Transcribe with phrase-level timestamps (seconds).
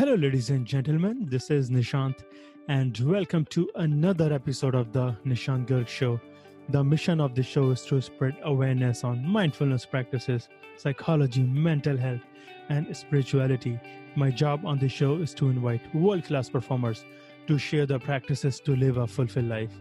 [0.00, 1.26] Hello, ladies and gentlemen.
[1.28, 2.24] This is Nishant,
[2.68, 6.18] and welcome to another episode of the Nishant Garg Show.
[6.70, 12.22] The mission of the show is to spread awareness on mindfulness practices, psychology, mental health,
[12.70, 13.78] and spirituality.
[14.16, 17.04] My job on the show is to invite world class performers
[17.46, 19.72] to share their practices to live a fulfilled life.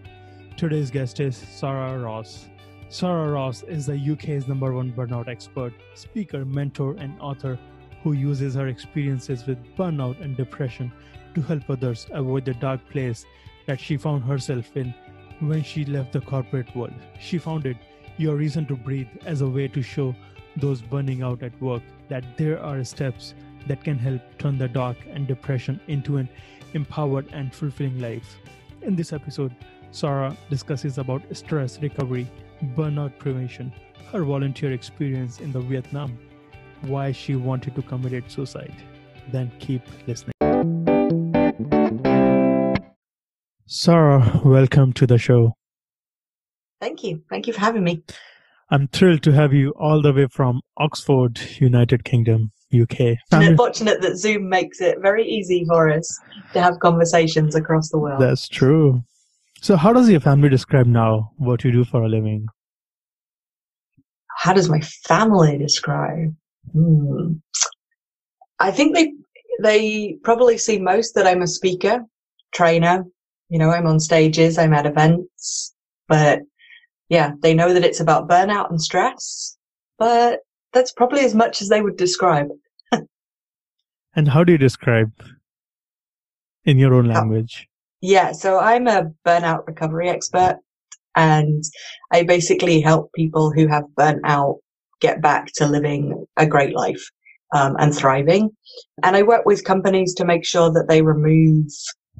[0.57, 2.49] Today's guest is Sarah Ross.
[2.89, 7.57] Sarah Ross is the UK's number one burnout expert, speaker, mentor, and author
[8.03, 10.91] who uses her experiences with burnout and depression
[11.35, 13.25] to help others avoid the dark place
[13.65, 14.93] that she found herself in
[15.39, 16.93] when she left the corporate world.
[17.19, 17.77] She founded
[18.17, 20.15] Your Reason to Breathe as a way to show
[20.57, 23.33] those burning out at work that there are steps
[23.67, 26.27] that can help turn the dark and depression into an
[26.73, 28.37] empowered and fulfilling life.
[28.81, 29.55] In this episode,
[29.91, 32.27] Sarah discusses about stress recovery,
[32.75, 33.73] burnout prevention,
[34.11, 36.17] her volunteer experience in the Vietnam,
[36.81, 38.73] why she wanted to commit suicide.
[39.31, 40.33] Then keep listening.
[43.67, 45.53] Sarah, welcome to the show.
[46.81, 47.21] Thank you.
[47.29, 48.03] Thank you for having me.
[48.71, 53.17] I'm thrilled to have you all the way from Oxford, United Kingdom, UK.
[53.31, 56.19] I'm fortunate that Zoom makes it very easy for us
[56.53, 58.21] to have conversations across the world.
[58.21, 59.03] That's true.
[59.61, 62.47] So, how does your family describe now what you do for a living?
[64.37, 66.33] How does my family describe?
[66.73, 67.33] Hmm.
[68.59, 69.13] I think they
[69.61, 72.01] they probably see most that I'm a speaker,
[72.53, 73.05] trainer.
[73.49, 75.73] You know, I'm on stages, I'm at events,
[76.07, 76.41] but
[77.09, 79.57] yeah, they know that it's about burnout and stress,
[79.97, 82.47] but that's probably as much as they would describe.
[84.15, 85.11] and how do you describe
[86.65, 87.67] in your own language?
[88.01, 90.59] Yeah, so I'm a burnout recovery expert
[91.15, 91.63] and
[92.11, 94.57] I basically help people who have burnt out
[94.99, 97.09] get back to living a great life
[97.53, 98.49] um, and thriving.
[99.03, 101.67] And I work with companies to make sure that they remove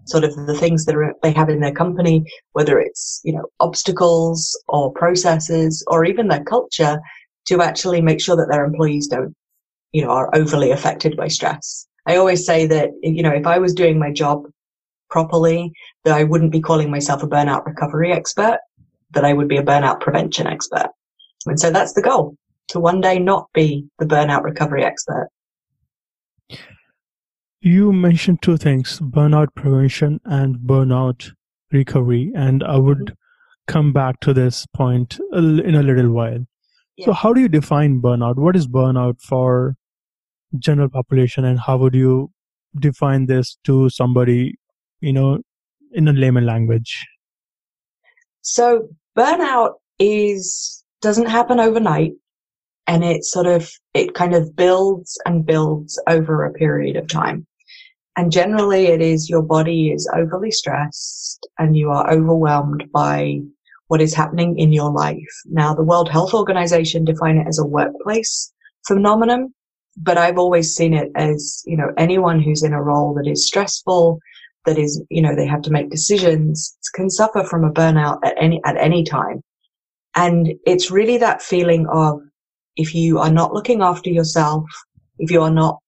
[0.05, 2.23] sort of the things that are, they have in their company,
[2.53, 6.99] whether it's, you know, obstacles or processes or even their culture
[7.47, 9.35] to actually make sure that their employees don't,
[9.91, 11.87] you know, are overly affected by stress.
[12.07, 14.45] I always say that, you know, if I was doing my job
[15.09, 15.71] properly,
[16.05, 18.59] that I wouldn't be calling myself a burnout recovery expert,
[19.11, 20.89] that I would be a burnout prevention expert.
[21.45, 22.35] And so that's the goal
[22.69, 25.29] to one day not be the burnout recovery expert.
[27.61, 31.31] You mentioned two things burnout prevention and burnout
[31.71, 32.31] recovery.
[32.35, 33.13] And I would mm-hmm.
[33.67, 36.45] come back to this point in a little while.
[36.95, 37.05] Yeah.
[37.05, 38.35] So, how do you define burnout?
[38.35, 39.75] What is burnout for
[40.57, 42.31] general population, and how would you
[42.77, 44.55] define this to somebody,
[44.99, 45.39] you know,
[45.93, 47.07] in a layman language?
[48.41, 52.11] So, burnout is doesn't happen overnight
[52.89, 57.45] and it sort of it kind of builds and builds over a period of time.
[58.17, 63.39] And generally it is your body is overly stressed and you are overwhelmed by
[63.87, 65.33] what is happening in your life.
[65.45, 68.51] Now the world health organization define it as a workplace
[68.87, 69.53] phenomenon
[69.97, 73.45] but i've always seen it as you know anyone who's in a role that is
[73.45, 74.17] stressful
[74.65, 78.35] that is you know they have to make decisions can suffer from a burnout at
[78.37, 79.41] any at any time.
[80.15, 82.21] And it's really that feeling of
[82.79, 84.63] if you are not looking after yourself,
[85.17, 85.79] if you are not,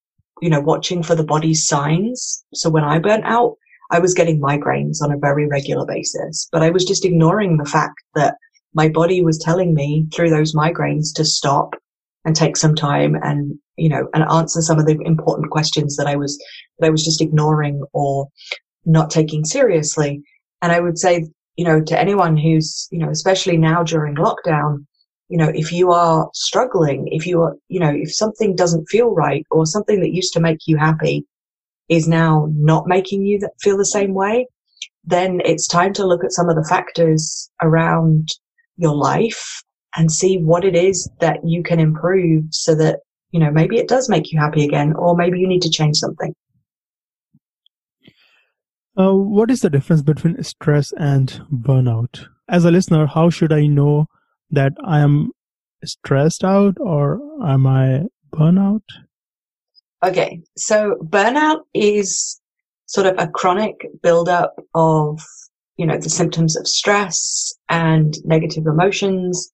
[0.41, 2.43] you know, watching for the body's signs.
[2.53, 3.55] So when I burnt out,
[3.91, 7.69] I was getting migraines on a very regular basis, but I was just ignoring the
[7.69, 8.35] fact that
[8.73, 11.75] my body was telling me through those migraines to stop
[12.25, 16.07] and take some time and, you know, and answer some of the important questions that
[16.07, 16.37] I was,
[16.79, 18.27] that I was just ignoring or
[18.85, 20.21] not taking seriously.
[20.61, 21.25] And I would say,
[21.55, 24.85] you know, to anyone who's, you know, especially now during lockdown,
[25.31, 29.15] you know, if you are struggling, if you are, you know, if something doesn't feel
[29.15, 31.25] right or something that used to make you happy
[31.87, 34.45] is now not making you feel the same way,
[35.05, 38.27] then it's time to look at some of the factors around
[38.75, 39.63] your life
[39.95, 42.99] and see what it is that you can improve so that,
[43.31, 45.95] you know, maybe it does make you happy again, or maybe you need to change
[45.95, 46.35] something.
[48.97, 52.27] Uh, what is the difference between stress and burnout?
[52.49, 54.07] As a listener, how should I know
[54.51, 55.31] that I am
[55.83, 58.03] stressed out or am I
[58.33, 58.83] burnout?
[60.03, 62.39] Okay, so burnout is
[62.87, 65.21] sort of a chronic buildup of,
[65.77, 69.51] you know, the symptoms of stress and negative emotions.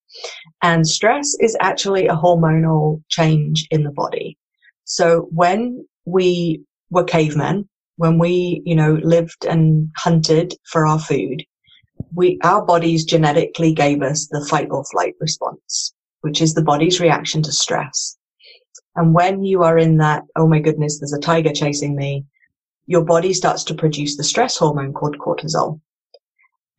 [0.63, 4.37] And stress is actually a hormonal change in the body.
[4.85, 7.67] So when we were cavemen,
[7.97, 11.43] when we, you know, lived and hunted for our food,
[12.13, 16.99] we, our bodies genetically gave us the fight or flight response, which is the body's
[16.99, 18.17] reaction to stress.
[18.95, 22.25] And when you are in that, oh my goodness, there's a tiger chasing me,
[22.87, 25.79] your body starts to produce the stress hormone called cortisol.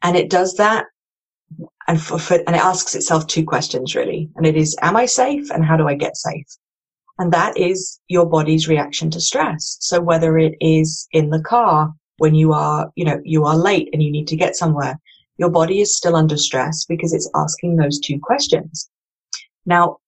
[0.03, 0.87] And it does that
[1.87, 4.31] and, for, for, and it asks itself two questions really.
[4.37, 5.51] And it is, am I safe?
[5.51, 6.47] And how do I get safe?
[7.19, 9.77] And that is your body's reaction to stress.
[9.81, 13.89] So whether it is in the car when you are, you know, you are late
[13.93, 14.99] and you need to get somewhere,
[15.39, 18.91] your body is still under stress because it's asking those two questions.
[19.67, 19.99] Now,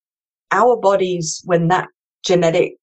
[0.50, 1.88] our bodies, when that
[2.25, 2.75] genetic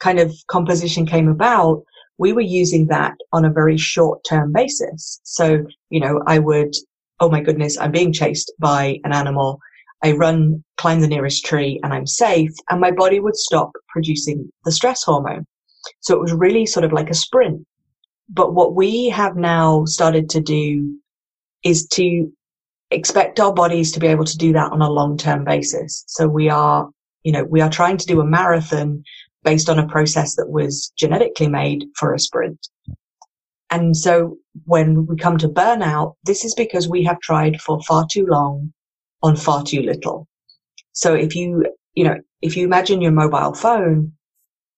[0.00, 1.82] kind of composition came about,
[2.18, 5.20] we were using that on a very short term basis.
[5.24, 6.74] So, you know, I would,
[7.20, 9.58] oh my goodness, I'm being chased by an animal.
[10.02, 14.50] I run, climb the nearest tree and I'm safe and my body would stop producing
[14.64, 15.46] the stress hormone.
[16.00, 17.66] So it was really sort of like a sprint.
[18.28, 20.98] But what we have now started to do
[21.62, 22.32] is to
[22.90, 26.04] expect our bodies to be able to do that on a long term basis.
[26.06, 26.88] So we are,
[27.24, 29.02] you know, we are trying to do a marathon
[29.42, 32.68] based on a process that was genetically made for a sprint.
[33.70, 38.06] And so when we come to burnout, this is because we have tried for far
[38.10, 38.72] too long
[39.22, 40.28] on far too little.
[40.92, 41.64] So if you,
[41.94, 44.12] you know, if you imagine your mobile phone,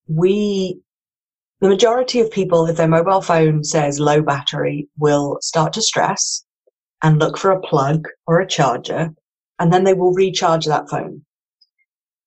[0.06, 0.80] we,
[1.60, 6.44] the majority of people, if their mobile phone says low battery, will start to stress
[7.02, 9.10] and look for a plug or a charger,
[9.58, 11.22] and then they will recharge that phone.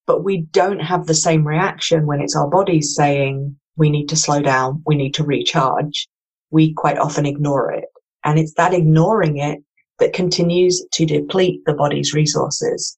[0.08, 4.16] But we don't have the same reaction when it's our bodies saying, we need to
[4.16, 6.08] slow down, we need to recharge.
[6.50, 7.86] We quite often ignore it.
[8.24, 9.60] And it's that ignoring it
[10.00, 12.98] that continues to deplete the body's resources.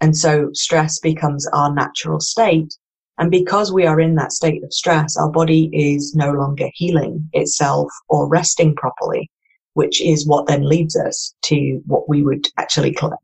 [0.00, 2.74] And so stress becomes our natural state.
[3.18, 7.28] And because we are in that state of stress, our body is no longer healing
[7.32, 9.30] itself or resting properly
[9.76, 13.20] which is what then leads us to what we would actually cl-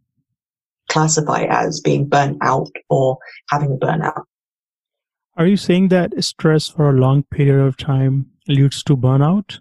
[0.90, 3.16] classify as being burnt out or
[3.49, 4.25] having a burnout.
[5.38, 9.60] Are you saying that stress for a long period of time leads to burnout?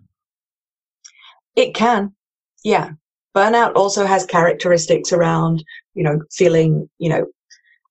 [1.55, 2.13] It can,
[2.61, 2.89] yeah.
[3.33, 7.25] Burnout also has characteristics around, you know, feeling, you know,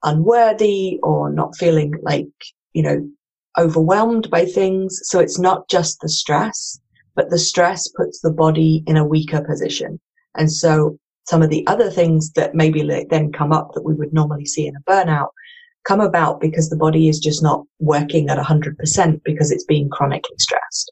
[0.03, 2.29] unworthy or not feeling like,
[2.75, 3.09] you know,
[3.57, 5.01] overwhelmed by things.
[5.05, 6.79] So it's not just the stress
[7.21, 10.01] but the stress puts the body in a weaker position.
[10.37, 12.81] And so some of the other things that maybe
[13.11, 15.29] then come up that we would normally see in a burnout
[15.85, 20.37] come about because the body is just not working at 100% because it's being chronically
[20.39, 20.91] stressed.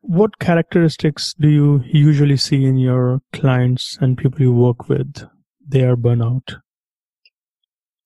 [0.00, 5.28] What characteristics do you usually see in your clients and people you work with?
[5.68, 6.56] They are burnout.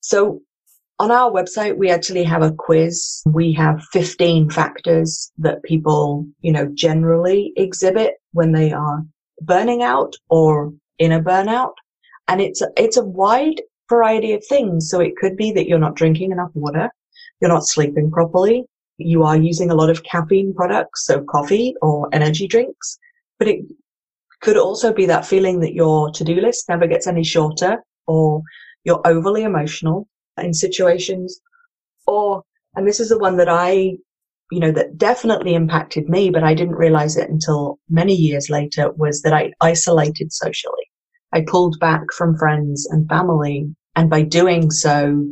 [0.00, 0.40] So
[1.00, 3.23] on our website, we actually have a quiz.
[3.27, 9.05] We have 15 factors that people, you know, generally exhibit when they are
[9.43, 11.75] burning out or in a burnout.
[12.27, 14.91] And it's, it's a wide variety of things.
[14.91, 16.91] So it could be that you're not drinking enough water.
[17.41, 18.65] You're not sleeping properly.
[18.97, 22.99] You are using a lot of caffeine products, so coffee or energy drinks,
[23.39, 23.61] but it
[24.41, 27.79] could also be that feeling that your to-do list never gets any shorter
[28.09, 28.43] or
[28.83, 30.09] you're overly emotional
[30.44, 31.40] in situations
[32.06, 32.43] or,
[32.75, 33.96] and this is the one that I,
[34.50, 38.90] you know, that definitely impacted me, but I didn't realize it until many years later
[38.93, 40.88] was that I isolated socially.
[41.32, 43.75] I pulled back from friends and family.
[43.94, 45.26] And by doing so,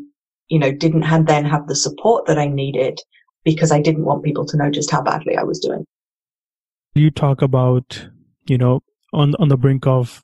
[0.48, 3.00] you know, didn't have then have the support that I needed
[3.44, 5.86] because I didn't want people to know just how badly I was doing.
[6.94, 8.08] You talk about,
[8.46, 8.80] you know,
[9.12, 10.22] on on the brink of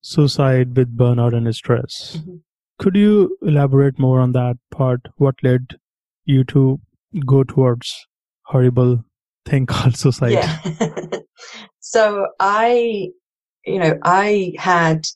[0.00, 2.18] suicide with burnout and stress.
[2.18, 2.36] Mm-hmm.
[2.82, 5.06] Could you elaborate more on that part?
[5.16, 5.76] What led
[6.24, 6.80] you to
[7.24, 7.94] go towards
[8.46, 9.04] horrible
[9.46, 10.32] thing called suicide?
[10.32, 10.58] Yeah.
[11.80, 13.10] so I,
[13.64, 15.06] you know, I had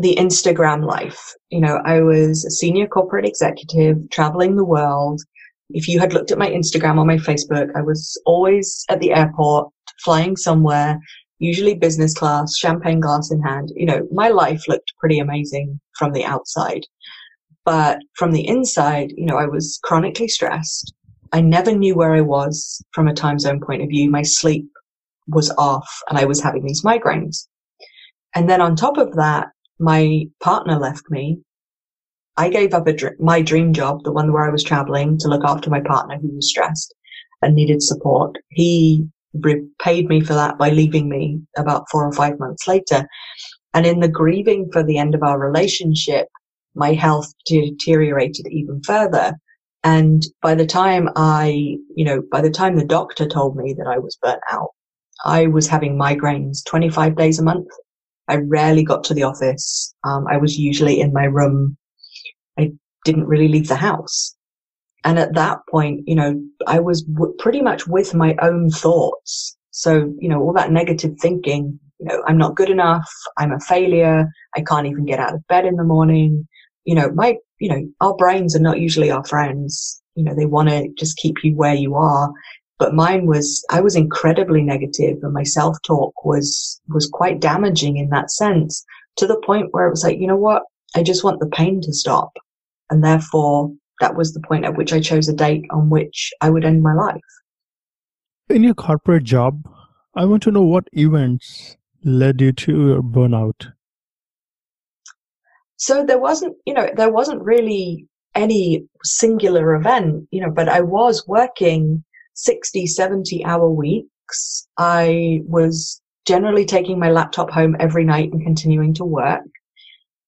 [0.00, 1.34] the Instagram life.
[1.50, 5.22] You know, I was a senior corporate executive traveling the world.
[5.70, 9.12] If you had looked at my Instagram or my Facebook, I was always at the
[9.12, 9.68] airport,
[10.02, 10.98] flying somewhere,
[11.38, 13.72] usually business class, champagne glass in hand.
[13.74, 16.82] You know, my life looked pretty amazing from the outside.
[17.64, 20.94] But from the inside, you know, I was chronically stressed.
[21.32, 24.10] I never knew where I was from a time zone point of view.
[24.10, 24.68] My sleep
[25.26, 27.48] was off and I was having these migraines.
[28.34, 29.48] And then on top of that,
[29.78, 31.38] my partner left me.
[32.36, 35.42] I gave up dr- my dream job, the one where I was traveling to look
[35.44, 36.94] after my partner who was stressed
[37.42, 38.36] and needed support.
[38.50, 39.08] He
[39.40, 43.06] repaid me for that by leaving me about four or five months later.
[43.72, 46.28] And in the grieving for the end of our relationship,
[46.74, 49.34] my health deteriorated even further.
[49.82, 53.86] And by the time I, you know, by the time the doctor told me that
[53.86, 54.70] I was burnt out,
[55.24, 57.68] I was having migraines 25 days a month.
[58.28, 59.94] I rarely got to the office.
[60.04, 61.76] Um, I was usually in my room.
[62.58, 62.72] I
[63.04, 64.34] didn't really leave the house.
[65.04, 69.56] And at that point, you know, I was w- pretty much with my own thoughts.
[69.70, 73.08] So, you know, all that negative thinking, you know, I'm not good enough.
[73.36, 74.26] I'm a failure.
[74.56, 76.48] I can't even get out of bed in the morning.
[76.84, 80.02] You know, my, you know, our brains are not usually our friends.
[80.14, 82.32] You know, they want to just keep you where you are.
[82.78, 87.98] But mine was, I was incredibly negative and my self talk was, was quite damaging
[87.98, 88.84] in that sense
[89.16, 90.62] to the point where it was like, you know what?
[90.96, 92.32] I just want the pain to stop.
[92.90, 96.50] And therefore, that was the point at which I chose a date on which I
[96.50, 97.20] would end my life.
[98.48, 99.62] In your corporate job,
[100.14, 103.72] I want to know what events led you to your burnout.
[105.76, 110.80] So there wasn't, you know, there wasn't really any singular event, you know, but I
[110.80, 114.66] was working 60, 70 hour weeks.
[114.76, 119.42] I was generally taking my laptop home every night and continuing to work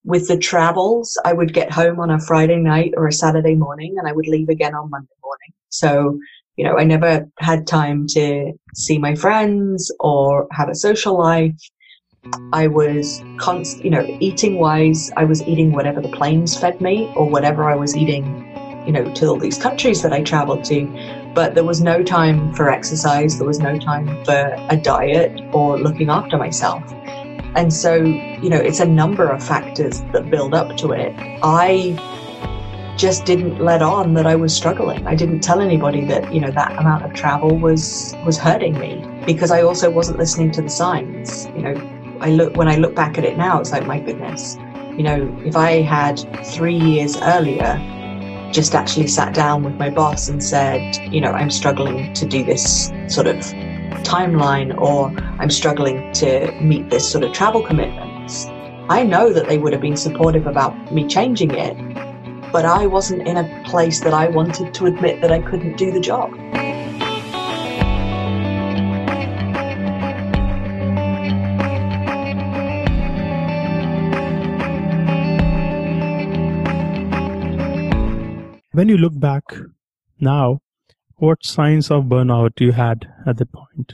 [0.06, 3.96] with the travels, I would get home on a Friday night or a Saturday morning
[3.98, 5.52] and I would leave again on Monday morning.
[5.68, 6.18] So,
[6.56, 11.60] you know, I never had time to see my friends or have a social life.
[12.52, 17.12] I was const, you know, eating wise, I was eating whatever the planes fed me
[17.16, 18.24] or whatever I was eating,
[18.86, 21.32] you know, to all these countries that I traveled to.
[21.34, 23.38] But there was no time for exercise.
[23.38, 26.82] There was no time for a diet or looking after myself.
[27.56, 31.14] And so, you know, it's a number of factors that build up to it.
[31.42, 31.96] I
[32.98, 35.06] just didn't let on that I was struggling.
[35.06, 39.04] I didn't tell anybody that, you know, that amount of travel was was hurting me
[39.24, 41.46] because I also wasn't listening to the signs.
[41.56, 44.56] You know, I look when I look back at it now, it's like my goodness.
[44.96, 47.80] You know, if I had 3 years earlier
[48.52, 52.44] just actually sat down with my boss and said, you know, I'm struggling to do
[52.44, 53.36] this sort of
[54.04, 55.10] timeline or
[55.40, 58.46] I'm struggling to meet this sort of travel commitments.
[58.88, 61.76] I know that they would have been supportive about me changing it,
[62.52, 65.90] but I wasn't in a place that I wanted to admit that I couldn't do
[65.90, 66.30] the job.
[78.72, 79.42] When you look back
[80.20, 80.60] now,
[81.16, 83.92] what signs of burnout you had at that point?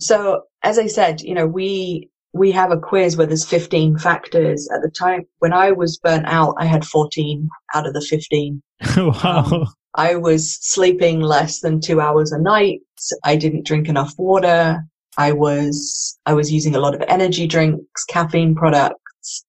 [0.00, 4.68] So, as I said, you know, we we have a quiz where there's 15 factors.
[4.74, 8.60] At the time when I was burnt out, I had 14 out of the 15.
[8.96, 9.44] wow.
[9.44, 12.80] Um, I was sleeping less than two hours a night.
[13.22, 14.82] I didn't drink enough water.
[15.16, 19.44] I was I was using a lot of energy drinks, caffeine products.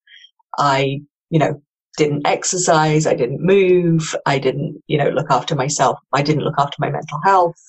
[0.60, 1.02] I,
[1.32, 1.62] you know,
[1.98, 6.00] didn't exercise, I didn't move, I didn't, you know, look after myself.
[6.14, 7.62] I didn't look after my mental health.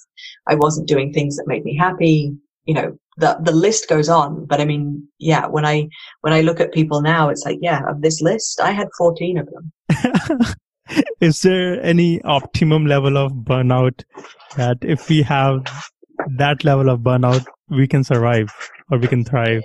[0.49, 2.37] I wasn't doing things that made me happy.
[2.65, 4.45] You know, the the list goes on.
[4.47, 5.89] But I mean, yeah, when I
[6.21, 9.39] when I look at people now, it's like, yeah, of this list, I had 14
[9.39, 10.39] of them.
[11.21, 14.05] Is there any optimum level of burnout
[14.57, 15.67] that if we have
[16.37, 18.53] that level of burnout, we can survive
[18.91, 19.63] or we can thrive?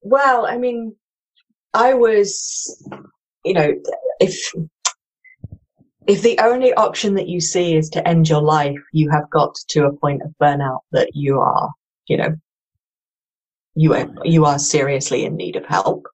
[0.00, 0.96] Well, I mean,
[1.74, 2.82] I was,
[3.44, 3.72] you know,
[4.20, 4.52] if
[6.08, 9.54] if the only option that you see is to end your life, you have got
[9.68, 11.70] to a point of burnout that you are,
[12.06, 12.34] you know,
[13.74, 16.06] you are, you are seriously in need of help.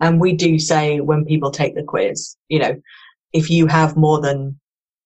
[0.00, 2.74] And we do say when people take the quiz, you know,
[3.32, 4.58] if you have more than,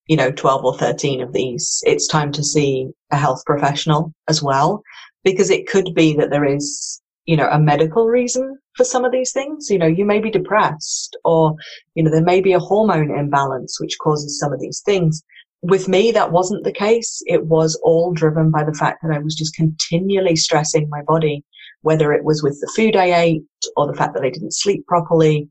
[0.07, 4.43] you know, 12 or 13 of these, it's time to see a health professional as
[4.43, 4.83] well,
[5.25, 9.13] because it could be that there is you know, a medical reason for some of
[9.13, 9.69] these things.
[9.71, 11.55] You know, you may be depressed or,
[11.95, 15.23] you know, there may be a hormone imbalance which causes some of these things.
[15.63, 17.23] With me, that wasn't the case.
[17.27, 21.45] It was all driven by the fact that I was just continually stressing my body,
[21.83, 23.45] whether it was with the food I ate
[23.77, 25.49] or the fact that I didn't sleep properly,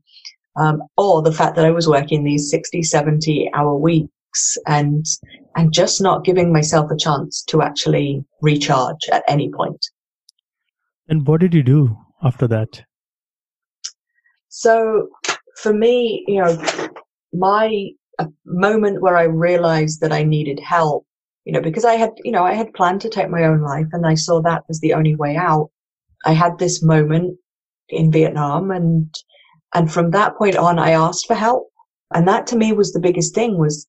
[0.56, 5.06] um, or the fact that I was working these 60, 70 hour weeks and,
[5.56, 9.82] and just not giving myself a chance to actually recharge at any point.
[11.08, 12.82] And what did you do after that?
[14.48, 15.08] So
[15.56, 16.90] for me, you know,
[17.32, 17.88] my
[18.44, 21.06] moment where I realized that I needed help,
[21.44, 23.86] you know, because I had, you know, I had planned to take my own life
[23.92, 25.70] and I saw that as the only way out.
[26.24, 27.38] I had this moment
[27.88, 29.12] in Vietnam and,
[29.74, 31.68] and from that point on, I asked for help.
[32.14, 33.86] And that to me was the biggest thing was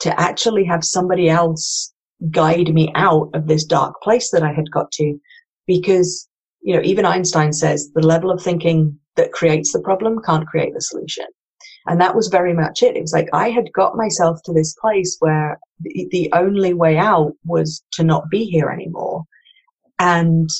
[0.00, 1.92] to actually have somebody else
[2.30, 5.18] guide me out of this dark place that I had got to
[5.66, 6.27] because
[6.68, 10.74] you know, even Einstein says the level of thinking that creates the problem can't create
[10.74, 11.24] the solution.
[11.86, 12.94] And that was very much it.
[12.94, 16.98] It was like I had got myself to this place where the, the only way
[16.98, 19.24] out was to not be here anymore.
[19.98, 20.50] And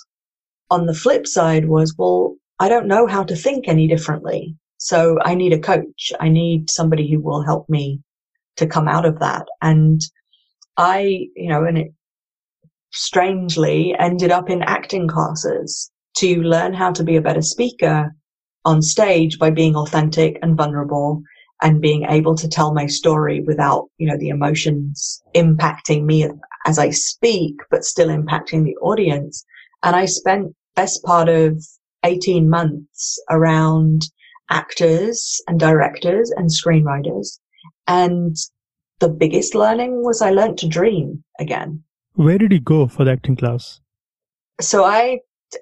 [0.70, 4.56] on the flip side was, well, I don't know how to think any differently.
[4.78, 6.10] So I need a coach.
[6.18, 8.00] I need somebody who will help me
[8.56, 9.46] to come out of that.
[9.60, 10.00] And
[10.78, 11.92] I, you know, and it
[12.94, 18.14] strangely ended up in acting classes to learn how to be a better speaker
[18.64, 21.22] on stage by being authentic and vulnerable
[21.62, 26.28] and being able to tell my story without, you know, the emotions impacting me
[26.66, 29.44] as I speak, but still impacting the audience.
[29.82, 31.64] And I spent best part of
[32.04, 34.02] 18 months around
[34.50, 37.38] actors and directors and screenwriters.
[37.86, 38.36] And
[39.00, 41.82] the biggest learning was I learned to dream again.
[42.14, 43.80] Where did you go for the acting class?
[44.60, 45.20] So I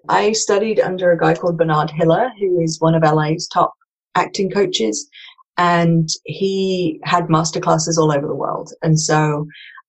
[0.08, 3.74] I studied under a guy called Bernard Hiller, who is one of LA's top
[4.14, 5.08] acting coaches,
[5.56, 8.72] and he had master classes all over the world.
[8.82, 9.46] And so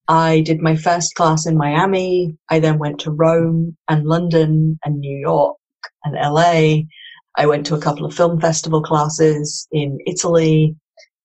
[0.07, 2.37] I did my first class in Miami.
[2.49, 5.57] I then went to Rome and London and New York
[6.03, 6.83] and LA.
[7.35, 10.75] I went to a couple of film festival classes in Italy.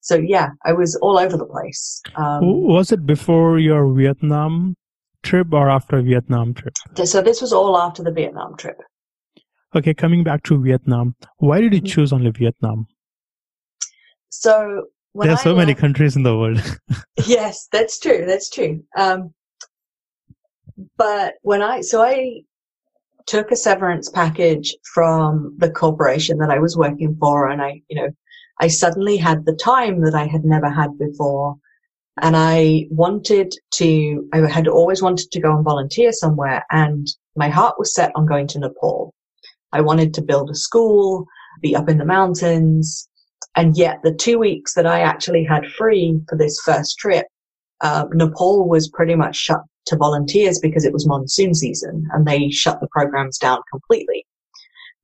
[0.00, 2.02] So yeah, I was all over the place.
[2.16, 4.74] Um, was it before your Vietnam
[5.22, 6.74] trip or after Vietnam trip?
[7.04, 8.78] So this was all after the Vietnam trip.
[9.74, 11.86] Okay, coming back to Vietnam, why did you mm-hmm.
[11.86, 12.86] choose only Vietnam?
[14.28, 16.60] So there are I so many countries in the world.
[17.26, 18.24] yes, that's true.
[18.26, 18.82] That's true.
[18.96, 19.32] Um,
[20.96, 22.42] but when I so I
[23.26, 27.96] took a severance package from the corporation that I was working for, and I, you
[27.96, 28.08] know,
[28.60, 31.56] I suddenly had the time that I had never had before.
[32.20, 37.48] And I wanted to, I had always wanted to go and volunteer somewhere and my
[37.48, 39.14] heart was set on going to Nepal.
[39.72, 41.26] I wanted to build a school,
[41.62, 43.08] be up in the mountains.
[43.56, 47.26] And yet the two weeks that I actually had free for this first trip,
[47.80, 52.50] uh, Nepal was pretty much shut to volunteers because it was monsoon season and they
[52.50, 54.26] shut the programs down completely.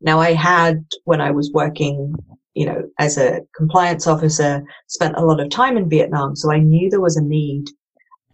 [0.00, 2.14] Now I had, when I was working,
[2.58, 6.34] you know, as a compliance officer, spent a lot of time in Vietnam.
[6.34, 7.66] So I knew there was a need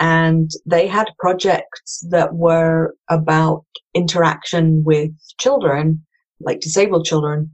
[0.01, 6.03] and they had projects that were about interaction with children,
[6.41, 7.51] like disabled children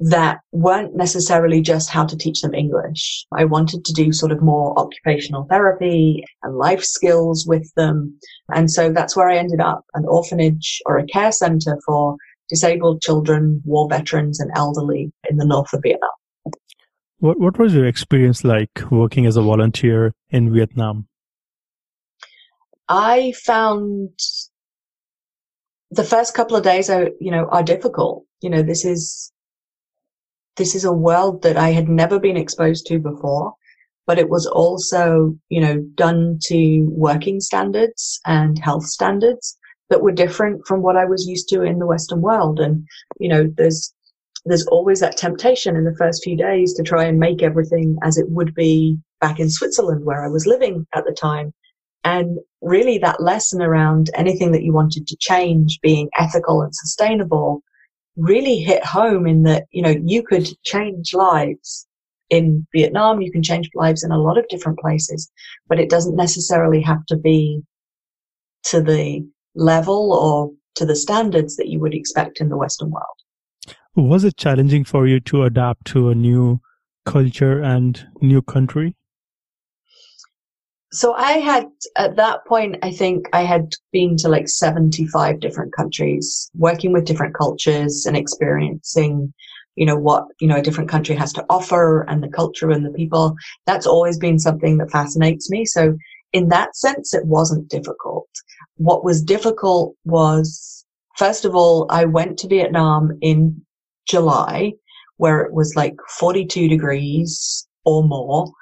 [0.00, 3.24] that weren't necessarily just how to teach them English.
[3.32, 8.18] I wanted to do sort of more occupational therapy and life skills with them.
[8.52, 12.16] And so that's where I ended up an orphanage or a care center for
[12.48, 16.10] disabled children, war veterans and elderly in the north of Vietnam.
[17.18, 21.08] What, what was your experience like working as a volunteer in Vietnam?
[22.88, 24.10] I found
[25.90, 28.24] the first couple of days are, you know, are difficult.
[28.40, 29.32] You know, this is
[30.56, 33.54] this is a world that I had never been exposed to before,
[34.06, 39.56] but it was also, you know, done to working standards and health standards
[39.90, 42.60] that were different from what I was used to in the Western world.
[42.60, 42.86] And,
[43.18, 43.94] you know, there's,
[44.44, 48.18] there's always that temptation in the first few days to try and make everything as
[48.18, 51.52] it would be back in Switzerland where I was living at the time.
[52.04, 57.62] And really that lesson around anything that you wanted to change being ethical and sustainable
[58.16, 61.86] really hit home in that, you know, you could change lives
[62.30, 63.20] in Vietnam.
[63.20, 65.30] You can change lives in a lot of different places,
[65.68, 67.62] but it doesn't necessarily have to be
[68.64, 69.26] to the
[69.58, 73.06] level or to the standards that you would expect in the Western world.
[73.94, 76.60] Was it challenging for you to adapt to a new
[77.04, 78.94] culture and new country?
[80.92, 81.66] so I had
[81.96, 87.04] at that point, I think I had been to like 75 different countries, working with
[87.04, 89.32] different cultures and experiencing,
[89.76, 92.86] you know, what, you know, a different country has to offer and the culture and
[92.86, 93.36] the people.
[93.66, 95.66] That's always been something that fascinates me.
[95.66, 95.96] So
[96.32, 98.28] in that sense, it wasn't difficult.
[98.76, 100.84] What was difficult was,
[101.16, 103.62] first of all, I went to Vietnam in
[104.08, 104.72] July
[105.16, 108.52] where it was like 42 degrees or more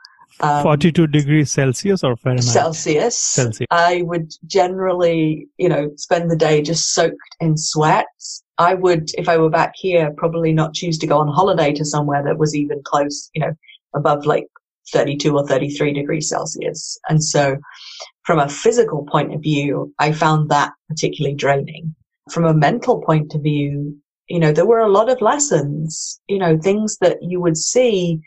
[0.41, 2.45] um, 42 degrees Celsius or Fahrenheit?
[2.45, 3.19] Celsius.
[3.19, 3.67] Celsius.
[3.71, 8.07] I would generally, you know, spend the day just soaked in sweat.
[8.59, 11.85] I would, if I were back here, probably not choose to go on holiday to
[11.85, 13.53] somewhere that was even close, you know,
[13.95, 14.47] above like
[14.93, 16.99] 32 or 33 degrees Celsius.
[17.09, 17.57] And so
[18.25, 21.95] from a physical point of view, I found that particularly draining.
[22.31, 23.97] From a mental point of view,
[24.29, 28.21] you know, there were a lot of lessons, you know, things that you would see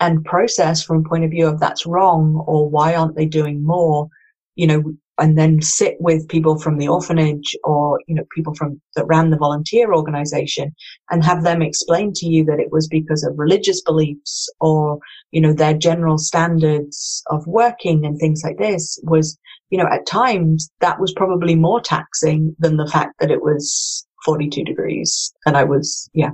[0.00, 3.64] and process from a point of view of that's wrong or why aren't they doing
[3.64, 4.08] more,
[4.54, 8.80] you know, and then sit with people from the orphanage or, you know, people from
[8.94, 10.74] that ran the volunteer organization
[11.10, 14.98] and have them explain to you that it was because of religious beliefs or,
[15.30, 19.38] you know, their general standards of working and things like this was,
[19.70, 24.06] you know, at times that was probably more taxing than the fact that it was
[24.24, 26.30] 42 degrees and I was, yeah,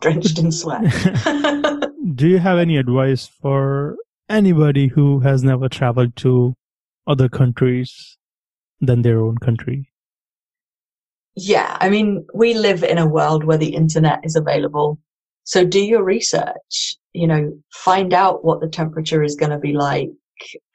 [0.00, 0.82] drenched in sweat.
[2.14, 3.96] do you have any advice for
[4.28, 6.54] anybody who has never traveled to
[7.06, 8.16] other countries
[8.80, 9.88] than their own country?
[11.36, 15.00] Yeah, I mean, we live in a world where the internet is available.
[15.44, 19.72] So do your research, you know, find out what the temperature is going to be
[19.72, 20.08] like,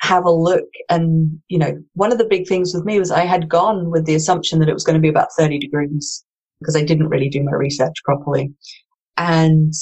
[0.02, 0.66] have a look.
[0.90, 4.06] And, you know, one of the big things with me was I had gone with
[4.06, 6.24] the assumption that it was going to be about 30 degrees
[6.60, 8.54] because I didn't really do my research properly.
[9.18, 9.74] And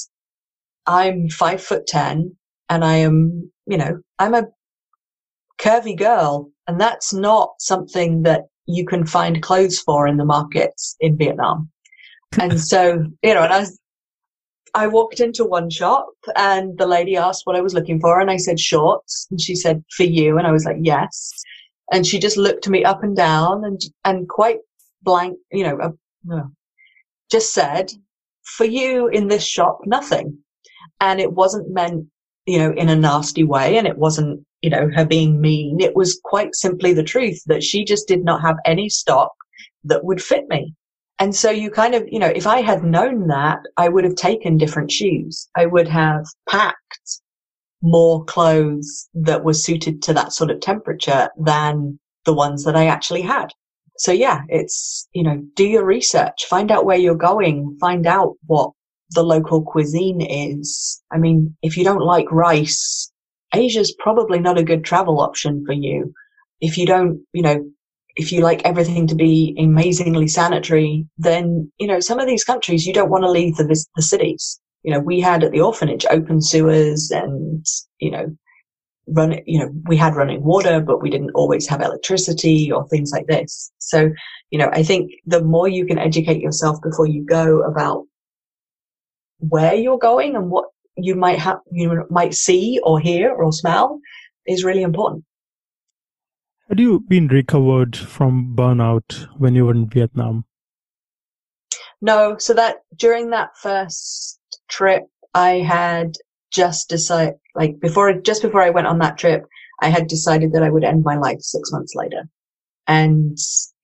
[0.85, 2.35] I'm five foot 10
[2.69, 4.45] and I am, you know, I'm a
[5.59, 10.95] curvy girl and that's not something that you can find clothes for in the markets
[10.99, 11.69] in Vietnam.
[12.39, 13.79] And so, you know, and I was,
[14.75, 18.29] I walked into one shop and the lady asked what I was looking for and
[18.29, 19.27] I said shorts.
[19.31, 20.37] And she said for you.
[20.37, 21.31] And I was like yes.
[21.91, 24.59] And she just looked me up and down and and quite
[25.03, 25.95] blank you know
[26.29, 26.41] uh,
[27.31, 27.91] just said
[28.43, 30.37] for you in this shop nothing.
[30.99, 32.07] And it wasn't meant
[32.45, 35.79] you know in a nasty way and it wasn't you know, her being mean.
[35.79, 39.31] It was quite simply the truth that she just did not have any stock
[39.83, 40.73] that would fit me.
[41.19, 44.15] And so you kind of, you know, if I had known that, I would have
[44.15, 45.49] taken different shoes.
[45.55, 47.21] I would have packed
[47.81, 52.87] more clothes that were suited to that sort of temperature than the ones that I
[52.87, 53.49] actually had.
[53.97, 58.35] So yeah, it's, you know, do your research, find out where you're going, find out
[58.45, 58.71] what
[59.11, 61.01] the local cuisine is.
[61.11, 63.11] I mean, if you don't like rice,
[63.53, 66.13] Asia's probably not a good travel option for you.
[66.61, 67.69] If you don't, you know,
[68.15, 72.85] if you like everything to be amazingly sanitary, then, you know, some of these countries
[72.85, 74.59] you don't want to leave the, the cities.
[74.83, 77.65] You know, we had at the orphanage open sewers and,
[77.99, 78.35] you know,
[79.07, 83.11] run, you know, we had running water, but we didn't always have electricity or things
[83.11, 83.71] like this.
[83.77, 84.11] So,
[84.49, 88.05] you know, I think the more you can educate yourself before you go about
[89.39, 90.65] where you're going and what
[90.97, 93.99] you might have you might see or hear or smell
[94.45, 95.23] is really important.
[96.67, 100.43] Had you been recovered from burnout when you were in Vietnam?
[102.01, 106.13] No, so that during that first trip, I had
[106.51, 109.45] just decided, like before, just before I went on that trip,
[109.81, 112.27] I had decided that I would end my life six months later.
[112.87, 113.37] And,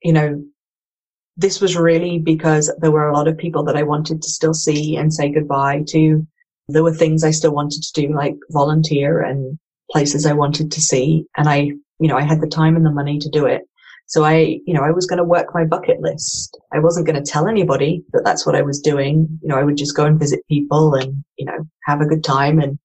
[0.04, 0.44] you know,
[1.38, 4.54] this was really because there were a lot of people that I wanted to still
[4.54, 6.26] see and say goodbye to.
[6.68, 9.58] There were things I still wanted to do, like volunteer and
[9.92, 11.26] places I wanted to see.
[11.38, 13.64] And I, you know, I had the time and the money to do it.
[14.08, 16.60] So I, you know, I was going to work my bucket list.
[16.74, 19.28] I wasn't going to tell anybody that that's what I was doing.
[19.42, 22.24] You know, I would just go and visit people and, you know, have a good
[22.24, 22.60] time.
[22.60, 22.78] And,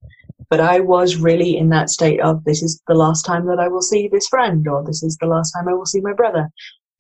[0.49, 3.69] but I was really in that state of this is the last time that I
[3.69, 6.49] will see this friend or this is the last time I will see my brother.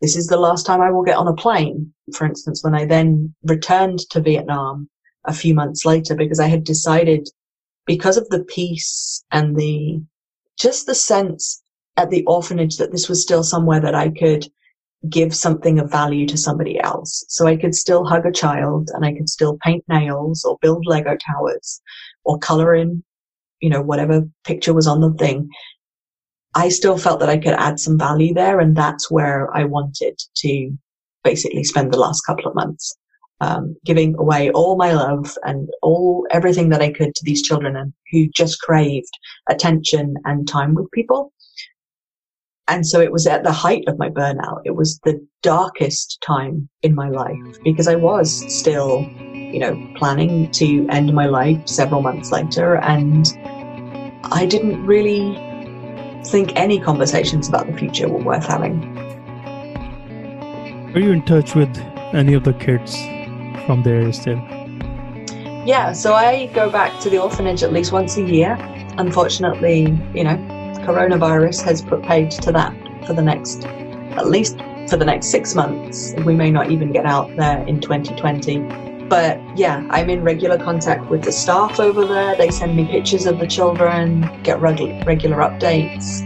[0.00, 1.92] This is the last time I will get on a plane.
[2.14, 4.88] For instance, when I then returned to Vietnam,
[5.24, 7.28] a few months later because I had decided
[7.86, 10.00] because of the peace and the
[10.58, 11.62] just the sense
[11.96, 14.46] at the orphanage that this was still somewhere that I could
[15.08, 17.24] give something of value to somebody else.
[17.28, 20.86] So I could still hug a child and I could still paint nails or build
[20.86, 21.80] Lego towers
[22.24, 23.02] or color in,
[23.60, 25.48] you know, whatever picture was on the thing.
[26.54, 28.58] I still felt that I could add some value there.
[28.58, 30.76] And that's where I wanted to
[31.22, 32.96] basically spend the last couple of months
[33.40, 37.76] um, giving away all my love and all everything that I could to these children
[37.76, 39.12] and who just craved
[39.48, 41.32] attention and time with people.
[42.66, 44.60] And so it was at the height of my burnout.
[44.66, 49.00] It was the darkest time in my life because I was still,
[49.32, 52.76] you know, planning to end my life several months later.
[52.76, 53.26] And
[54.24, 55.34] I didn't really
[56.26, 58.98] think any conversations about the future were worth having.
[60.94, 61.74] Are you in touch with
[62.12, 62.98] any of the kids
[63.68, 64.40] from there still?
[65.66, 68.56] Yeah, so I go back to the orphanage at least once a year.
[68.96, 69.80] Unfortunately,
[70.14, 70.38] you know,
[70.88, 72.72] coronavirus has put paid to that
[73.06, 74.56] for the next, at least
[74.88, 76.14] for the next six months.
[76.24, 78.60] We may not even get out there in 2020.
[79.08, 82.36] But yeah, I'm in regular contact with the staff over there.
[82.36, 86.24] They send me pictures of the children, get regular updates.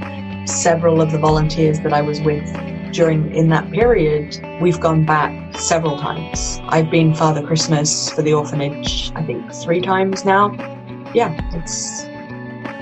[0.49, 2.47] Several of the volunteers that I was with
[2.93, 6.61] during in that period, we've gone back several times.
[6.65, 10.53] I've been Father Christmas for the orphanage, I think three times now.
[11.15, 12.05] Yeah, it's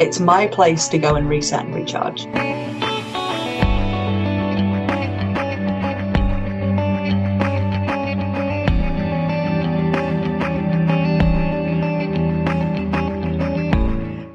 [0.01, 2.27] it's my place to go and reset and recharge.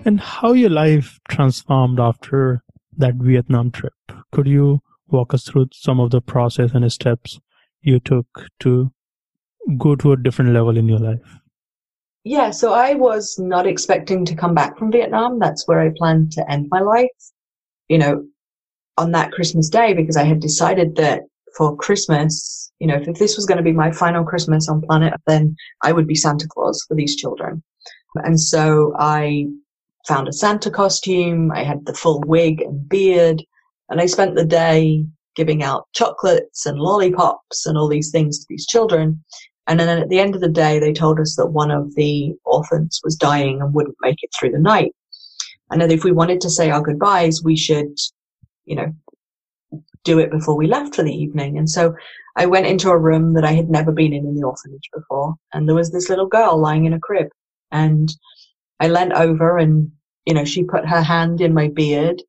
[0.08, 2.64] And how your life transformed after
[2.96, 3.94] that Vietnam trip?
[4.32, 7.40] Could you walk us through some of the process and steps
[7.82, 8.28] you took
[8.60, 8.92] to
[9.78, 11.40] go to a different level in your life?
[12.26, 15.38] yeah, so I was not expecting to come back from Vietnam.
[15.38, 17.08] That's where I planned to end my life.
[17.88, 18.26] You know,
[18.98, 21.22] on that Christmas day, because I had decided that
[21.56, 25.14] for Christmas, you know, if this was going to be my final Christmas on planet,
[25.28, 27.64] then I would be Santa Claus for these children.
[28.16, 29.46] And so I
[30.08, 31.52] found a Santa costume.
[31.52, 33.44] I had the full wig and beard
[33.90, 38.46] and I spent the day giving out chocolates and lollipops and all these things to
[38.50, 39.24] these children.
[39.68, 42.34] And then at the end of the day, they told us that one of the
[42.46, 44.94] orphans was dying and wouldn't make it through the night.
[45.72, 47.98] And that if we wanted to say our goodbyes, we should,
[48.66, 48.94] you know,
[50.04, 51.58] do it before we left for the evening.
[51.58, 51.96] And so
[52.36, 55.34] I went into a room that I had never been in in the orphanage before.
[55.54, 57.28] And there was this little girl lying in a crib.
[57.72, 58.14] And
[58.80, 59.92] I leant over and,
[60.26, 62.22] you know, she put her hand in my beard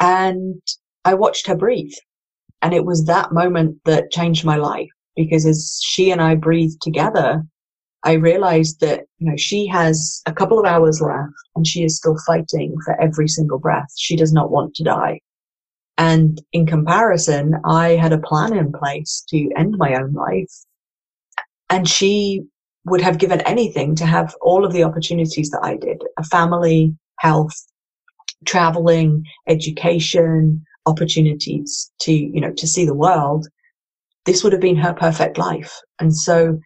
[0.00, 0.60] and
[1.04, 1.94] I watched her breathe.
[2.62, 6.80] And it was that moment that changed my life because as she and I breathed
[6.82, 7.42] together,
[8.02, 11.96] I realized that, you know, she has a couple of hours left and she is
[11.96, 13.88] still fighting for every single breath.
[13.96, 15.20] She does not want to die.
[15.98, 20.52] And in comparison, I had a plan in place to end my own life.
[21.70, 22.42] And she
[22.84, 26.94] would have given anything to have all of the opportunities that I did a family,
[27.18, 27.56] health,
[28.46, 33.48] traveling, education, opportunities to, you know, to see the world
[34.26, 35.80] this would have been her perfect life.
[36.00, 36.60] And so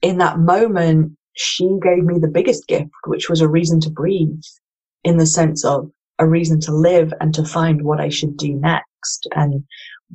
[0.00, 4.42] in that moment, she gave me the biggest gift, which was a reason to breathe
[5.04, 8.54] in the sense of a reason to live and to find what I should do
[8.54, 9.26] next.
[9.34, 9.64] And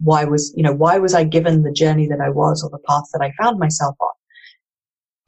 [0.01, 2.83] why was, you know, why was I given the journey that I was or the
[2.87, 4.07] path that I found myself on?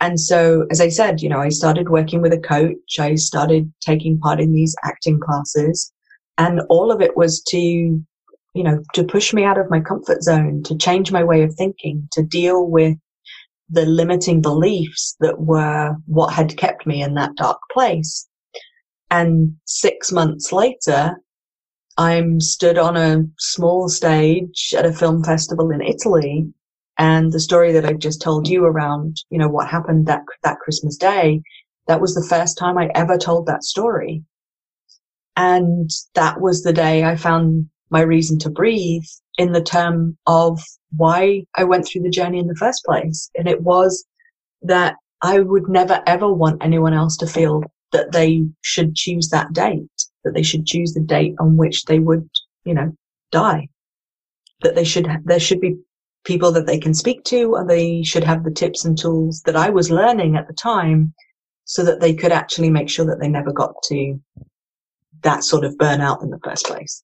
[0.01, 2.99] And so, as I said, you know, I started working with a coach.
[2.99, 5.91] I started taking part in these acting classes
[6.37, 8.01] and all of it was to
[8.53, 11.53] you know, to push me out of my comfort zone, to change my way of
[11.53, 12.97] thinking, to deal with
[13.69, 18.27] the limiting beliefs that were what had kept me in that dark place.
[19.11, 21.15] And six months later,
[21.97, 26.51] I'm stood on a small stage at a film festival in Italy.
[26.99, 30.59] And the story that I've just told you around, you know, what happened that, that
[30.59, 31.41] Christmas day,
[31.87, 34.21] that was the first time I ever told that story.
[35.37, 39.05] And that was the day I found my reason to breathe
[39.37, 40.61] in the term of
[40.97, 43.31] why I went through the journey in the first place.
[43.35, 44.05] And it was
[44.61, 49.53] that I would never ever want anyone else to feel that they should choose that
[49.53, 49.87] date,
[50.25, 52.29] that they should choose the date on which they would,
[52.65, 52.91] you know,
[53.31, 53.69] die.
[54.61, 55.77] That they should, there should be
[56.29, 59.55] people that they can speak to and they should have the tips and tools that
[59.55, 61.11] I was learning at the time
[61.65, 64.19] so that they could actually make sure that they never got to
[65.23, 67.03] that sort of burnout in the first place.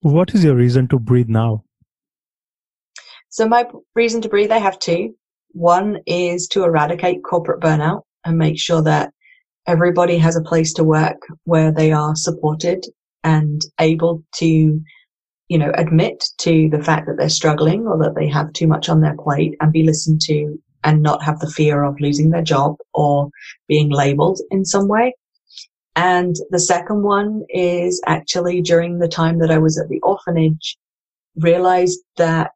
[0.00, 1.64] What is your reason to breathe now?
[3.28, 5.14] So my reason to breathe, I have two.
[5.52, 9.12] One is to eradicate corporate burnout and make sure that
[9.66, 12.86] everybody has a place to work where they are supported
[13.22, 14.80] and able to,
[15.48, 18.88] you know, admit to the fact that they're struggling or that they have too much
[18.88, 22.42] on their plate and be listened to and not have the fear of losing their
[22.42, 23.30] job or
[23.68, 25.14] being labeled in some way.
[25.94, 30.76] And the second one is actually during the time that I was at the orphanage,
[31.36, 32.50] realized that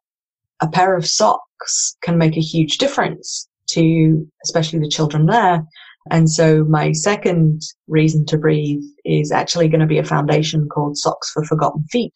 [0.61, 5.65] a pair of socks can make a huge difference to especially the children there.
[6.09, 10.97] And so my second reason to breathe is actually going to be a foundation called
[10.97, 12.13] Socks for Forgotten Feet,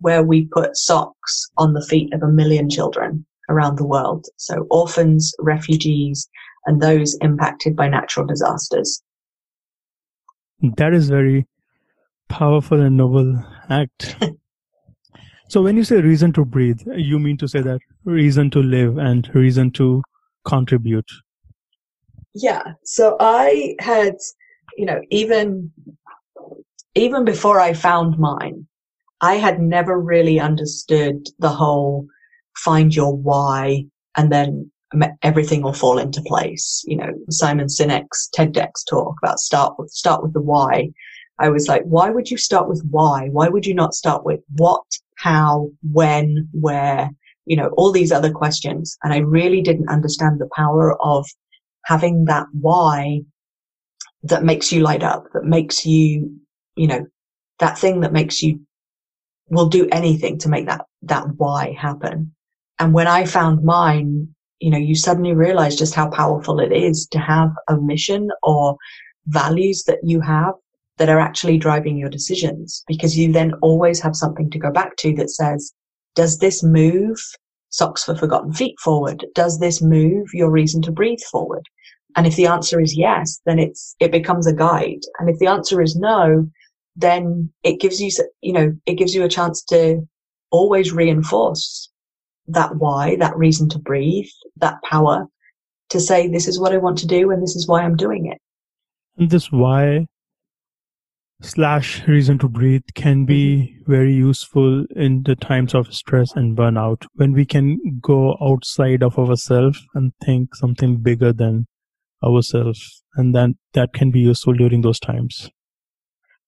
[0.00, 4.26] where we put socks on the feet of a million children around the world.
[4.36, 6.28] So orphans, refugees,
[6.66, 9.02] and those impacted by natural disasters.
[10.76, 11.46] That is very
[12.28, 14.16] powerful and noble act.
[15.48, 18.98] so when you say reason to breathe, you mean to say that reason to live
[18.98, 20.02] and reason to
[20.44, 21.10] contribute.
[22.34, 22.62] Yeah.
[22.84, 24.14] So I had,
[24.76, 25.72] you know, even
[26.94, 28.66] even before I found mine,
[29.20, 32.06] I had never really understood the whole
[32.56, 33.84] find your why
[34.16, 34.70] and then
[35.22, 36.82] everything will fall into place.
[36.86, 40.90] You know, Simon Sinek's TEDx talk about start with, start with the why.
[41.38, 43.28] I was like, why would you start with why?
[43.30, 44.84] Why would you not start with what,
[45.16, 47.10] how, when, where,
[47.46, 48.98] you know, all these other questions.
[49.02, 51.26] And I really didn't understand the power of
[51.84, 53.22] having that why
[54.24, 56.30] that makes you light up, that makes you,
[56.76, 57.06] you know,
[57.58, 58.60] that thing that makes you
[59.50, 62.32] will do anything to make that, that why happen.
[62.78, 64.28] And when I found mine,
[64.60, 68.76] you know, you suddenly realize just how powerful it is to have a mission or
[69.26, 70.54] values that you have
[70.98, 74.96] that are actually driving your decisions because you then always have something to go back
[74.96, 75.72] to that says,
[76.14, 77.18] does this move
[77.70, 79.24] socks for forgotten feet forward?
[79.34, 81.66] Does this move your reason to breathe forward?
[82.16, 85.00] And if the answer is yes, then it's, it becomes a guide.
[85.18, 86.50] And if the answer is no,
[87.00, 88.10] then it gives you,
[88.40, 90.00] you know, it gives you a chance to
[90.50, 91.90] always reinforce
[92.48, 95.26] that why, that reason to breathe, that power
[95.90, 98.26] to say, this is what I want to do and this is why I'm doing
[98.26, 98.38] it.
[99.16, 100.06] And this why
[101.42, 103.90] slash reason to breathe can be mm-hmm.
[103.90, 109.18] very useful in the times of stress and burnout when we can go outside of
[109.18, 111.66] ourselves and think something bigger than
[112.22, 115.48] ourselves and then that can be useful during those times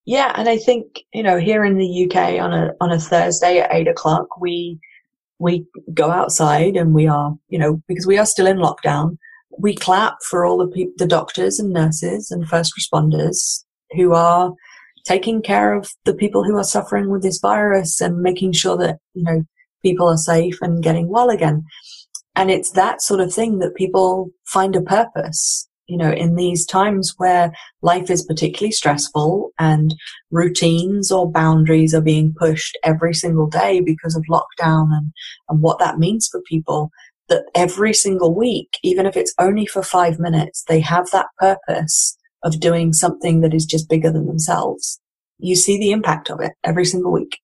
[0.04, 3.58] yeah and i think you know here in the uk on a on a thursday
[3.58, 4.78] at eight o'clock we
[5.38, 9.16] we go outside and we are you know because we are still in lockdown
[9.58, 14.54] we clap for all the pe- the doctors and nurses and first responders who are
[15.04, 18.98] taking care of the people who are suffering with this virus and making sure that,
[19.14, 19.42] you know,
[19.82, 21.64] people are safe and getting well again.
[22.36, 26.64] And it's that sort of thing that people find a purpose, you know, in these
[26.64, 27.52] times where
[27.82, 29.94] life is particularly stressful and
[30.30, 35.12] routines or boundaries are being pushed every single day because of lockdown and,
[35.50, 36.90] and what that means for people.
[37.28, 42.16] That every single week, even if it's only for five minutes, they have that purpose
[42.42, 44.98] of doing something that is just bigger than themselves.
[45.38, 47.38] You see the impact of it every single week.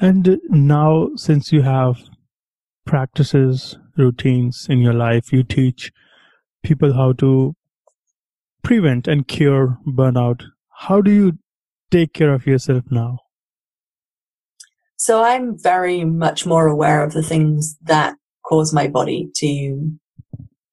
[0.00, 2.02] And now, since you have
[2.84, 5.92] practices, routines in your life, you teach
[6.64, 7.54] people how to
[8.64, 10.42] prevent and cure burnout.
[10.70, 11.38] How do you
[11.90, 13.20] take care of yourself now?
[14.96, 19.92] So I'm very much more aware of the things that cause my body to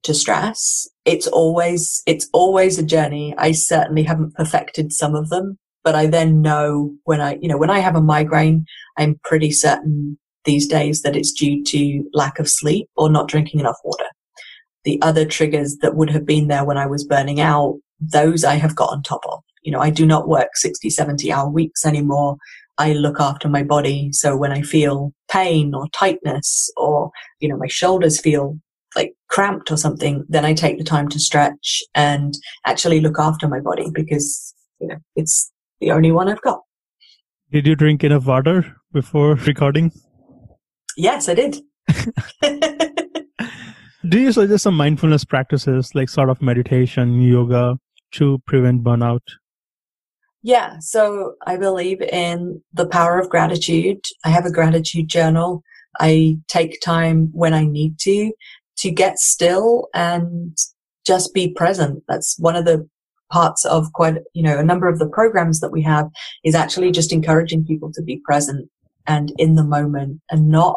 [0.04, 0.88] to stress.
[1.04, 3.34] It's always, it's always a journey.
[3.38, 7.56] I certainly haven't perfected some of them, but I then know when I, you know,
[7.56, 12.40] when I have a migraine, I'm pretty certain these days that it's due to lack
[12.40, 14.06] of sleep or not drinking enough water.
[14.84, 18.54] The other triggers that would have been there when I was burning out, those I
[18.54, 19.42] have got on top of.
[19.62, 22.36] You know, I do not work 60, 70 hour weeks anymore.
[22.78, 24.10] I look after my body.
[24.12, 28.58] So when I feel pain or tightness or, you know, my shoulders feel
[28.96, 32.34] like cramped or something, then I take the time to stretch and
[32.66, 36.62] actually look after my body because, you know, it's the only one I've got.
[37.52, 39.92] Did you drink enough water before recording?
[40.96, 41.60] Yes, I did.
[44.08, 47.78] Do you suggest some mindfulness practices like sort of meditation, yoga
[48.12, 49.20] to prevent burnout?
[50.42, 54.00] Yeah, so I believe in the power of gratitude.
[54.24, 55.62] I have a gratitude journal.
[56.00, 58.32] I take time when I need to
[58.78, 60.56] to get still and
[61.06, 62.02] just be present.
[62.08, 62.88] That's one of the
[63.30, 66.08] parts of quite, you know, a number of the programs that we have
[66.44, 68.68] is actually just encouraging people to be present
[69.06, 70.76] and in the moment and not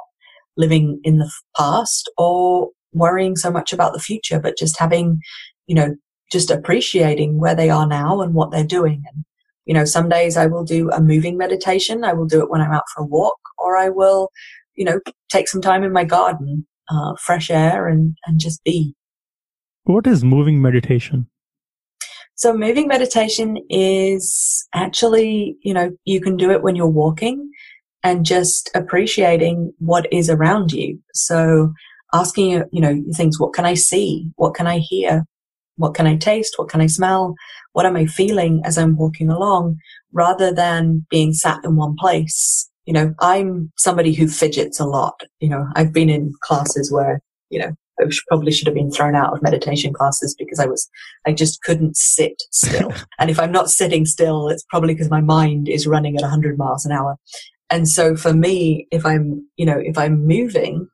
[0.58, 5.19] living in the past or worrying so much about the future, but just having,
[5.67, 5.95] you know,
[6.31, 9.03] just appreciating where they are now and what they're doing.
[9.13, 9.23] And,
[9.65, 12.03] you know, some days I will do a moving meditation.
[12.03, 14.29] I will do it when I'm out for a walk or I will,
[14.75, 18.95] you know, take some time in my garden uh, fresh air and, and just be.
[19.84, 21.27] What is moving meditation?
[22.36, 27.49] So moving meditation is actually, you know, you can do it when you're walking
[28.03, 30.99] and just appreciating what is around you.
[31.13, 31.73] So
[32.13, 34.32] asking, you you know, things, what can I see?
[34.36, 35.26] What can I hear?
[35.78, 36.54] What can I taste?
[36.58, 37.36] What can I smell?
[37.74, 39.78] What am I feeling as I'm walking along
[40.13, 45.22] rather than being sat in one place you know, I'm somebody who fidgets a lot.
[45.39, 49.15] You know, I've been in classes where, you know, I probably should have been thrown
[49.15, 50.89] out of meditation classes because I was,
[51.26, 52.94] I just couldn't sit still.
[53.20, 56.58] and if I'm not sitting still, it's probably because my mind is running at 100
[56.58, 57.18] miles an hour.
[57.72, 60.88] And so for me, if I'm, you know, if I'm moving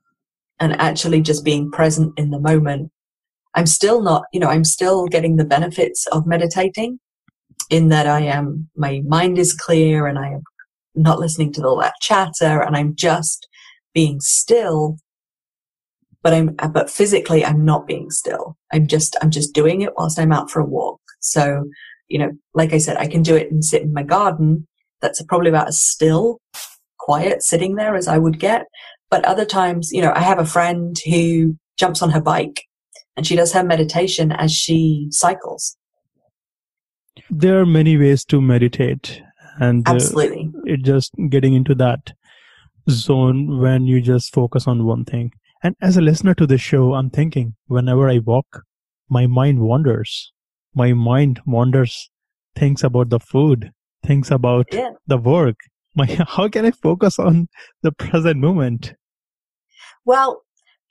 [0.61, 2.91] and actually just being present in the moment,
[3.55, 6.99] I'm still not, you know, I'm still getting the benefits of meditating
[7.69, 10.43] in that I am, my mind is clear and I am
[10.93, 13.47] not listening to all that chatter and I'm just
[13.93, 14.97] being still.
[16.21, 18.55] But I'm, but physically I'm not being still.
[18.71, 21.01] I'm just, I'm just doing it whilst I'm out for a walk.
[21.19, 21.65] So,
[22.07, 24.67] you know, like I said, I can do it and sit in my garden.
[25.01, 26.39] That's probably about as still,
[26.99, 28.67] quiet sitting there as I would get.
[29.11, 32.63] But other times, you know, I have a friend who jumps on her bike
[33.15, 35.77] and she does her meditation as she cycles.
[37.29, 39.21] There are many ways to meditate
[39.59, 40.49] and uh, absolutely.
[40.55, 42.13] uh, it just getting into that
[42.89, 45.33] zone when you just focus on one thing.
[45.61, 48.63] And as a listener to the show i'm thinking whenever i walk
[49.09, 50.31] my mind wanders.
[50.73, 52.09] My mind wanders
[52.55, 53.71] thinks about the food
[54.05, 54.91] thinks about yeah.
[55.05, 55.57] the work.
[55.95, 57.47] My how can i focus on
[57.83, 58.93] the present moment
[60.05, 60.43] well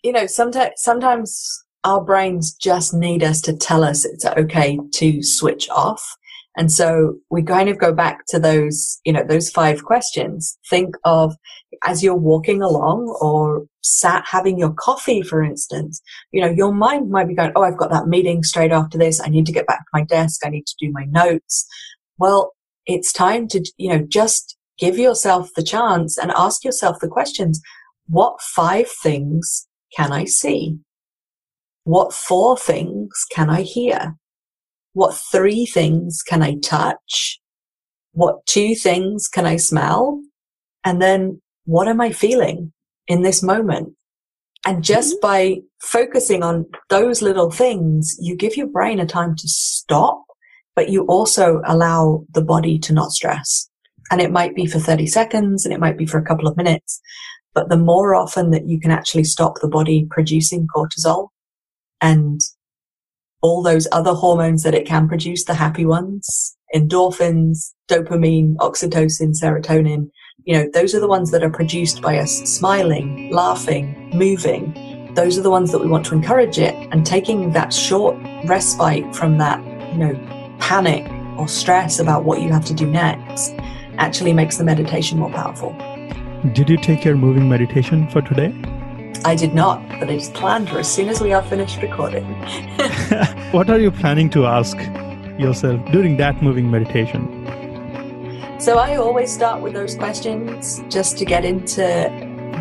[0.03, 5.23] you know sometimes sometimes our brains just need us to tell us it's okay to
[5.23, 6.17] switch off.
[6.57, 10.59] And so we kind of go back to those, you know, those five questions.
[10.69, 11.35] Think of
[11.85, 16.03] as you're walking along or sat having your coffee, for instance,
[16.33, 19.21] you know, your mind might be going, Oh, I've got that meeting straight after this.
[19.21, 20.45] I need to get back to my desk.
[20.45, 21.67] I need to do my notes.
[22.19, 22.53] Well,
[22.85, 27.61] it's time to, you know, just give yourself the chance and ask yourself the questions.
[28.11, 30.79] What five things can I see?
[31.85, 34.17] What four things can I hear?
[34.95, 37.41] What three things can I touch?
[38.13, 40.21] What two things can I smell?
[40.85, 42.73] And then what am I feeling
[43.07, 43.95] in this moment?
[44.67, 45.29] And just mm-hmm.
[45.29, 50.25] by focusing on those little things, you give your brain a time to stop,
[50.75, 53.71] but you also allow the body to not stress.
[54.11, 56.57] And it might be for 30 seconds and it might be for a couple of
[56.57, 57.01] minutes.
[57.55, 61.29] But the more often that you can actually stop the body producing cortisol
[62.01, 62.41] and
[63.43, 70.11] all those other hormones that it can produce, the happy ones, endorphins, dopamine, oxytocin, serotonin,
[70.45, 75.13] you know, those are the ones that are produced by us smiling, laughing, moving.
[75.15, 79.15] Those are the ones that we want to encourage it and taking that short respite
[79.15, 79.61] from that,
[79.93, 83.55] you know, panic or stress about what you have to do next
[83.99, 85.75] actually makes the meditation more powerful.
[86.41, 88.55] Did you take your moving meditation for today?
[89.27, 92.25] I did not, but it's planned for as soon as we are finished recording.
[93.51, 94.79] what are you planning to ask
[95.39, 97.29] yourself during that moving meditation?
[98.59, 101.83] So I always start with those questions just to get into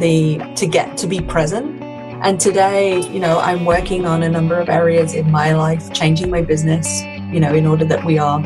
[0.02, 1.82] the to get to be present.
[2.22, 6.30] And today, you know, I'm working on a number of areas in my life, changing
[6.30, 7.02] my business,
[7.32, 8.42] you know, in order that we are,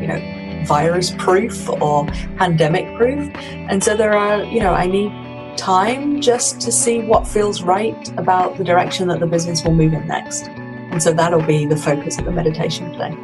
[0.00, 2.06] you know, virus proof or
[2.36, 3.30] pandemic proof.
[3.70, 5.12] And so there are, you know, I need
[5.58, 9.92] time just to see what feels right about the direction that the business will move
[9.92, 10.48] in next.
[10.48, 13.16] And so that'll be the focus of the meditation today.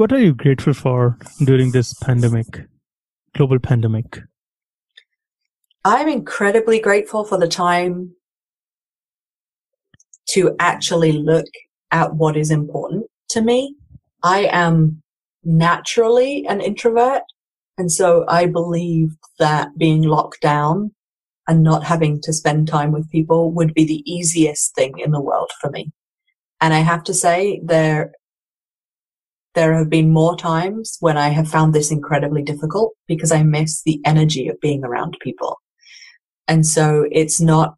[0.00, 2.46] What are you grateful for during this pandemic,
[3.34, 4.20] global pandemic?
[5.84, 8.14] I'm incredibly grateful for the time
[10.30, 11.46] to actually look
[11.90, 13.74] at what is important to me.
[14.22, 15.02] I am
[15.42, 17.22] naturally an introvert.
[17.78, 20.92] And so I believe that being locked down
[21.48, 25.20] and not having to spend time with people would be the easiest thing in the
[25.20, 25.90] world for me.
[26.60, 28.12] And I have to say there,
[29.54, 33.82] there have been more times when I have found this incredibly difficult because I miss
[33.82, 35.58] the energy of being around people.
[36.50, 37.76] And so it's not,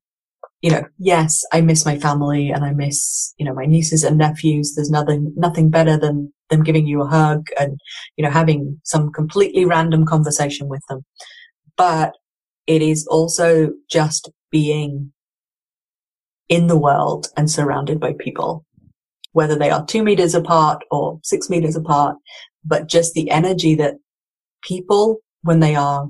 [0.62, 4.16] you know, yes, I miss my family and I miss, you know, my nieces and
[4.16, 4.74] nephews.
[4.74, 7.78] There's nothing, nothing better than them giving you a hug and,
[8.16, 11.04] you know, having some completely random conversation with them.
[11.76, 12.14] But
[12.66, 15.12] it is also just being
[16.48, 18.64] in the world and surrounded by people,
[19.32, 22.16] whether they are two meters apart or six meters apart,
[22.64, 23.96] but just the energy that
[24.62, 26.08] people, when they are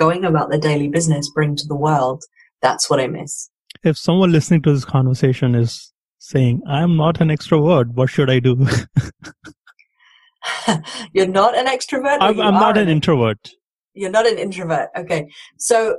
[0.00, 2.24] going about their daily business bring to the world,
[2.62, 3.50] that's what I miss.
[3.84, 8.40] If someone listening to this conversation is saying, I'm not an extrovert, what should I
[8.40, 8.66] do?
[11.12, 12.18] You're not an extrovert?
[12.20, 13.50] I'm, I'm not an, an introvert.
[13.94, 14.88] You're not an introvert.
[14.96, 15.28] Okay.
[15.58, 15.98] So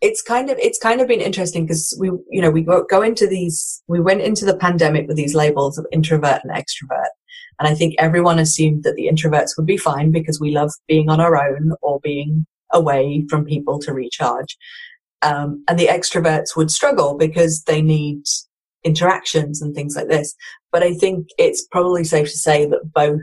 [0.00, 3.02] it's kind of it's kind of been interesting because we you know we go, go
[3.02, 7.10] into these we went into the pandemic with these labels of introvert and extrovert
[7.58, 11.10] and i think everyone assumed that the introverts would be fine because we love being
[11.10, 14.56] on our own or being away from people to recharge.
[15.22, 18.22] Um, and the extroverts would struggle because they need
[18.84, 20.34] interactions and things like this.
[20.72, 23.20] But I think it's probably safe to say that both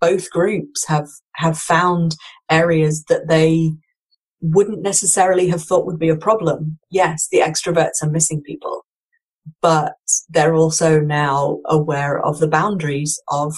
[0.00, 2.14] both groups have have found
[2.50, 3.72] areas that they
[4.40, 6.78] wouldn't necessarily have thought would be a problem.
[6.90, 8.84] Yes, the extroverts are missing people,
[9.60, 9.94] but
[10.28, 13.56] they're also now aware of the boundaries of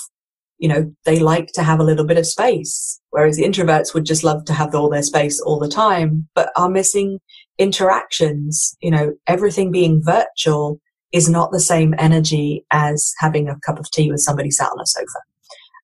[0.61, 4.05] you know, they like to have a little bit of space, whereas the introverts would
[4.05, 7.19] just love to have all their space all the time, but are missing
[7.57, 8.77] interactions.
[8.81, 10.79] You know, everything being virtual
[11.13, 14.81] is not the same energy as having a cup of tea with somebody sat on
[14.81, 15.21] a sofa.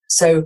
[0.08, 0.44] So,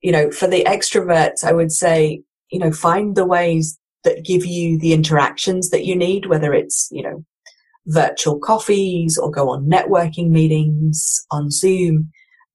[0.00, 4.46] you know, for the extroverts, I would say, you know, find the ways that give
[4.46, 7.22] you the interactions that you need, whether it's, you know,
[7.88, 12.10] virtual coffees or go on networking meetings on Zoom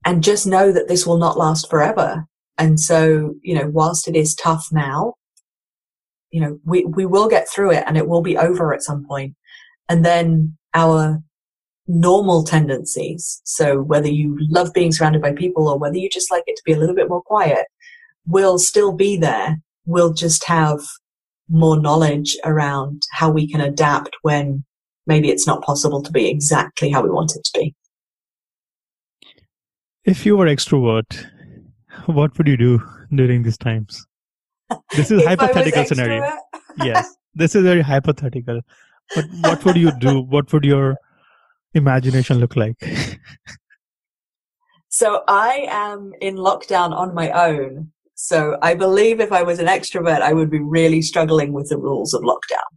[0.06, 2.26] and just know that this will not last forever.
[2.58, 5.16] And so, you know, whilst it is tough now,
[6.32, 9.06] you know, we, we will get through it and it will be over at some
[9.06, 9.36] point.
[9.90, 11.22] And then our
[11.88, 13.42] normal tendencies.
[13.44, 16.64] So whether you love being surrounded by people or whether you just like it to
[16.66, 17.66] be a little bit more quiet
[18.26, 19.60] will still be there.
[19.86, 20.80] We'll just have
[21.50, 24.64] more knowledge around how we can adapt when
[25.06, 27.76] maybe it's not possible to be exactly how we want it to be.
[30.04, 31.28] If you were extrovert,
[32.08, 32.82] what would you do
[33.14, 34.04] during these times?
[34.96, 36.28] This is hypothetical scenario.
[36.78, 38.62] yes, this is very hypothetical.
[39.14, 40.22] But what would you do?
[40.22, 40.98] What would your
[41.76, 42.78] imagination look like?
[44.90, 47.92] so I am in lockdown on my own.
[48.16, 51.78] So I believe if I was an extrovert, I would be really struggling with the
[51.78, 52.70] rules of lockdown,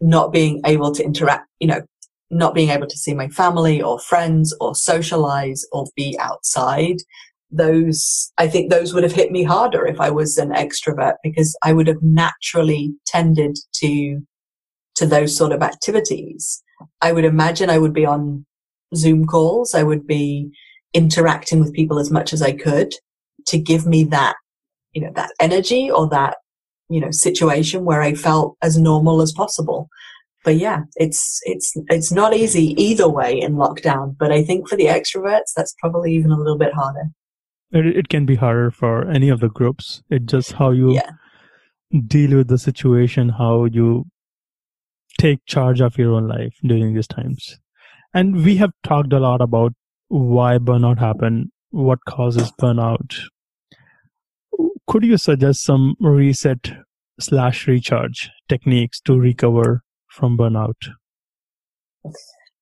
[0.00, 1.82] not being able to interact, you know,
[2.30, 6.96] not being able to see my family or friends or socialize or be outside.
[7.50, 11.56] Those, I think those would have hit me harder if I was an extrovert because
[11.62, 14.20] I would have naturally tended to,
[14.96, 16.62] to those sort of activities.
[17.00, 18.44] I would imagine I would be on
[18.94, 19.74] Zoom calls.
[19.74, 20.50] I would be
[20.92, 22.92] interacting with people as much as I could
[23.46, 24.34] to give me that,
[24.92, 26.38] you know, that energy or that,
[26.88, 29.88] you know, situation where I felt as normal as possible
[30.46, 34.16] but yeah, it's it's it's not easy either way in lockdown.
[34.16, 37.06] But I think for the extroverts, that's probably even a little bit harder.
[37.72, 40.04] It, it can be harder for any of the groups.
[40.08, 41.10] It's just how you yeah.
[42.06, 44.04] deal with the situation, how you
[45.18, 47.58] take charge of your own life during these times.
[48.14, 49.72] And we have talked a lot about
[50.06, 53.18] why burnout happen, what causes burnout.
[54.86, 56.70] Could you suggest some reset
[57.18, 59.82] slash recharge techniques to recover
[60.16, 60.74] from burnout?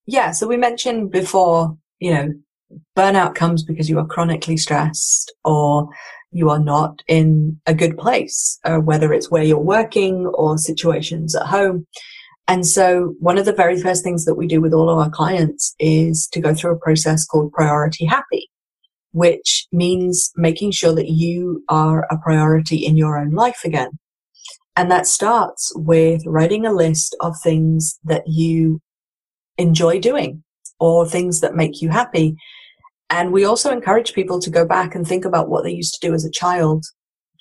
[0.06, 2.34] Yeah, so we mentioned before, you know,
[2.96, 5.88] burnout comes because you are chronically stressed or
[6.32, 11.34] you are not in a good place, uh, whether it's where you're working or situations
[11.36, 11.86] at home.
[12.48, 15.10] And so one of the very first things that we do with all of our
[15.10, 18.50] clients is to go through a process called priority happy,
[19.12, 23.90] which means making sure that you are a priority in your own life again.
[24.76, 28.80] And that starts with writing a list of things that you
[29.56, 30.42] enjoy doing
[30.80, 32.36] or things that make you happy.
[33.08, 36.06] And we also encourage people to go back and think about what they used to
[36.06, 36.84] do as a child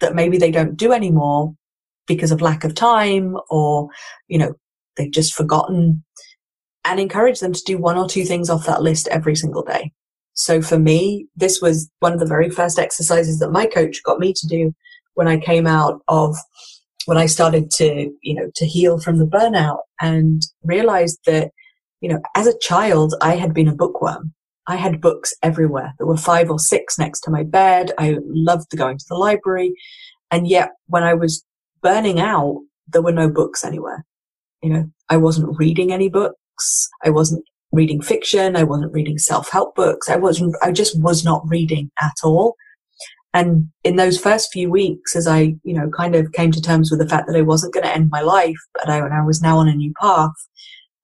[0.01, 1.53] that maybe they don't do anymore
[2.05, 3.87] because of lack of time or,
[4.27, 4.53] you know,
[4.95, 6.03] they've just forgotten
[6.85, 9.91] and encourage them to do one or two things off that list every single day.
[10.33, 14.19] So for me, this was one of the very first exercises that my coach got
[14.19, 14.73] me to do
[15.13, 16.35] when I came out of
[17.05, 21.51] when I started to, you know, to heal from the burnout and realized that,
[22.01, 24.33] you know, as a child, I had been a bookworm.
[24.67, 25.93] I had books everywhere.
[25.97, 27.91] There were five or six next to my bed.
[27.97, 29.73] I loved going to the library.
[30.31, 31.45] And yet when I was
[31.81, 34.05] burning out, there were no books anywhere.
[34.61, 36.89] You know, I wasn't reading any books.
[37.03, 37.43] I wasn't
[37.73, 38.55] reading fiction.
[38.55, 40.07] I wasn't reading self-help books.
[40.09, 42.55] I wasn't, I just was not reading at all.
[43.33, 46.91] And in those first few weeks, as I, you know, kind of came to terms
[46.91, 49.41] with the fact that I wasn't going to end my life, but I, I was
[49.41, 50.33] now on a new path,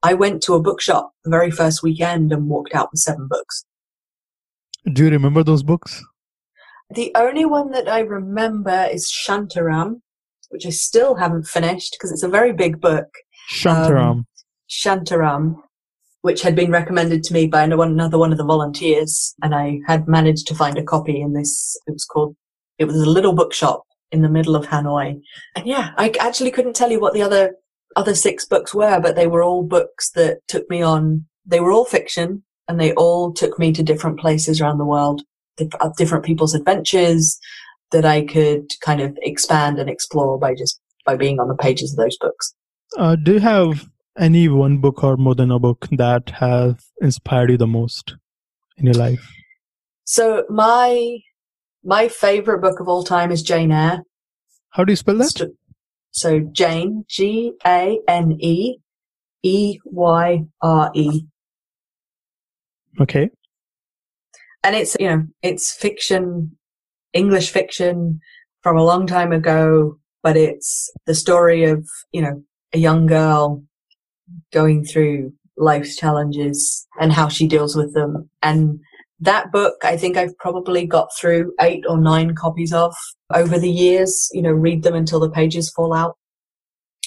[0.03, 3.65] I went to a bookshop the very first weekend and walked out with seven books.
[4.93, 6.03] Do you remember those books?
[6.91, 10.01] The only one that I remember is Shantaram,
[10.49, 13.07] which I still haven't finished because it's a very big book.
[13.51, 14.09] Shantaram.
[14.09, 14.27] Um,
[14.69, 15.55] Shantaram
[16.21, 19.33] which had been recommended to me by another one of the volunteers.
[19.41, 22.35] And I had managed to find a copy in this, it was called,
[22.77, 25.21] it was a little bookshop in the middle of Hanoi.
[25.55, 27.55] And yeah, I actually couldn't tell you what the other,
[27.95, 31.71] other six books were, but they were all books that took me on, they were
[31.71, 35.21] all fiction and they all took me to different places around the world,
[35.59, 37.39] uh, different people's adventures
[37.91, 41.93] that I could kind of expand and explore by just, by being on the pages
[41.93, 42.53] of those books.
[42.97, 43.87] Uh, do have
[44.17, 48.15] any one book or more than a book that has inspired you the most
[48.77, 49.31] in your life?
[50.03, 51.19] So my
[51.83, 54.03] my favorite book of all time is Jane Eyre.
[54.71, 55.49] How do you spell that?
[56.11, 58.77] So Jane, G A N E
[59.43, 61.21] E Y R E.
[62.99, 63.29] Okay.
[64.63, 66.57] And it's you know it's fiction,
[67.13, 68.19] English fiction
[68.61, 72.43] from a long time ago, but it's the story of you know
[72.73, 73.63] a young girl
[74.51, 78.29] going through life's challenges and how she deals with them.
[78.41, 78.79] And
[79.19, 82.95] that book, I think I've probably got through eight or nine copies of
[83.33, 86.15] over the years, you know, read them until the pages fall out.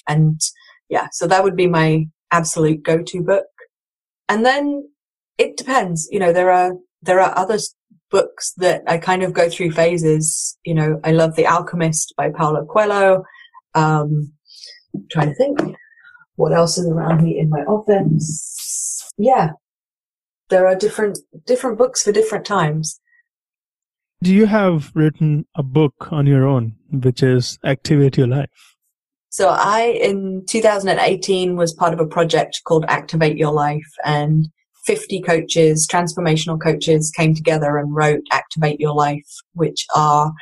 [0.08, 0.40] And
[0.88, 3.46] yeah, so that would be my absolute go-to book.
[4.28, 4.88] And then
[5.38, 7.58] it depends, you know, there are, there are other
[8.10, 10.58] books that I kind of go through phases.
[10.64, 13.24] You know, I love The Alchemist by Paulo Coelho.
[13.74, 14.32] Um,
[14.94, 15.76] I'm trying to think
[16.36, 19.10] what else is around me in my office.
[19.18, 19.50] Yeah.
[20.48, 23.00] there are different different books for different times.
[24.22, 28.76] Do you have written a book on your own, which is Activate Your Life?
[29.30, 34.48] So I, in 2018, was part of a project called Activate Your Life and
[34.84, 40.32] 50 coaches, transformational coaches came together and wrote Activate Your Life, which are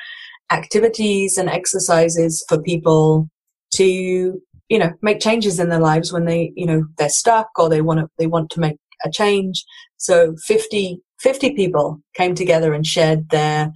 [0.51, 3.29] activities and exercises for people
[3.75, 4.41] to,
[4.71, 7.83] you know, make changes in their lives when they, you know, they're stuck or they
[7.83, 9.65] want to, they want to make a change.
[9.97, 13.73] So 50, 50 people came together and shared their,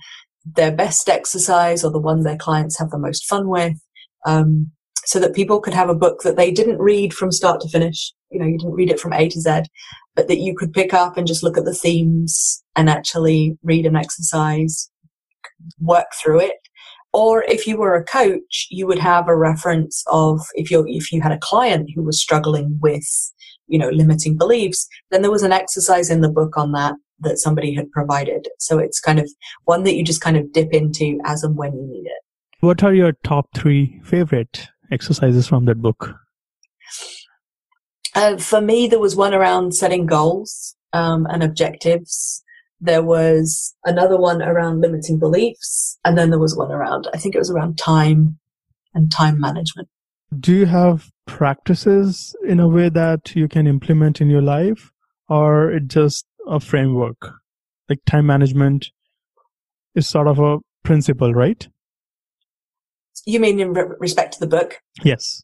[0.47, 3.75] their best exercise or the one their clients have the most fun with.
[4.25, 4.71] Um,
[5.07, 8.15] so that people could have a book that they didn't read from start to finish.
[8.31, 9.65] You know, you didn't read it from A to Z,
[10.17, 13.85] but that you could pick up and just look at the themes and actually read
[13.85, 14.91] an exercise,
[15.79, 16.55] work through it.
[17.15, 21.13] Or if you were a coach, you would have a reference of if you if
[21.13, 23.07] you had a client who was struggling with,
[23.69, 27.39] you know, limiting beliefs, then there was an exercise in the book on that that
[27.39, 28.49] somebody had provided.
[28.59, 29.31] So it's kind of
[29.65, 32.23] one that you just kind of dip into as and when you need it.
[32.59, 36.17] What are your top three favorite exercises from that book?
[38.17, 42.44] Uh, for me, there was one around setting goals um, and objectives.
[42.81, 45.99] There was another one around limiting beliefs.
[46.05, 48.39] And then there was one around, I think it was around time
[48.95, 49.89] and time management.
[50.39, 54.91] Do you have practices in a way that you can implement in your life
[55.29, 57.33] or it just a framework?
[57.89, 58.91] Like time management
[59.95, 61.69] is sort of a principle, right?
[63.27, 64.81] You mean in re- respect to the book?
[65.03, 65.43] Yes.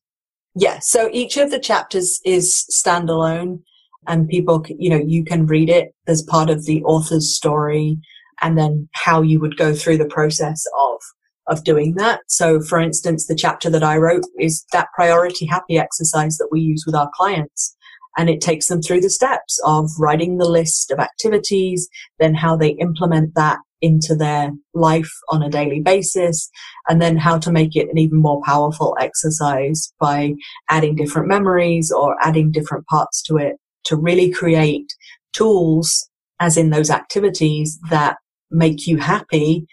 [0.55, 0.81] Yeah.
[0.81, 3.62] So each of the chapters is standalone
[4.07, 7.98] and people, you know, you can read it as part of the author's story
[8.40, 11.01] and then how you would go through the process of
[11.46, 12.20] of doing that.
[12.28, 16.61] So for instance, the chapter that I wrote is that priority happy exercise that we
[16.61, 17.76] use with our clients.
[18.16, 21.88] And it takes them through the steps of writing the list of activities,
[22.20, 26.51] then how they implement that into their life on a daily basis
[26.88, 30.34] and then how to make it an even more powerful exercise by
[30.68, 34.93] adding different memories or adding different parts to it to really create
[35.33, 36.09] tools
[36.39, 38.16] as in those activities that
[38.51, 39.66] make you happy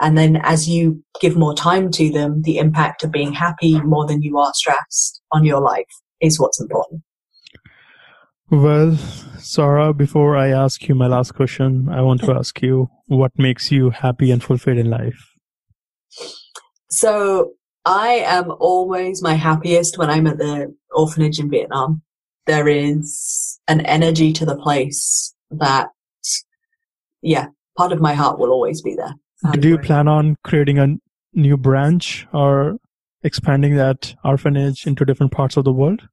[0.00, 4.06] and then as you give more time to them the impact of being happy more
[4.06, 5.86] than you are stressed on your life
[6.20, 7.02] is what's important
[8.50, 8.96] well,
[9.38, 13.70] Sarah, before I ask you my last question, I want to ask you what makes
[13.70, 15.34] you happy and fulfilled in life?
[16.90, 17.52] So,
[17.84, 22.00] I am always my happiest when I'm at the orphanage in Vietnam.
[22.48, 25.90] There is an energy to the place that,
[27.20, 29.14] yeah, part of my heart will always be there.
[29.52, 30.96] Do you plan on creating a
[31.34, 32.78] new branch or
[33.22, 36.08] expanding that orphanage into different parts of the world?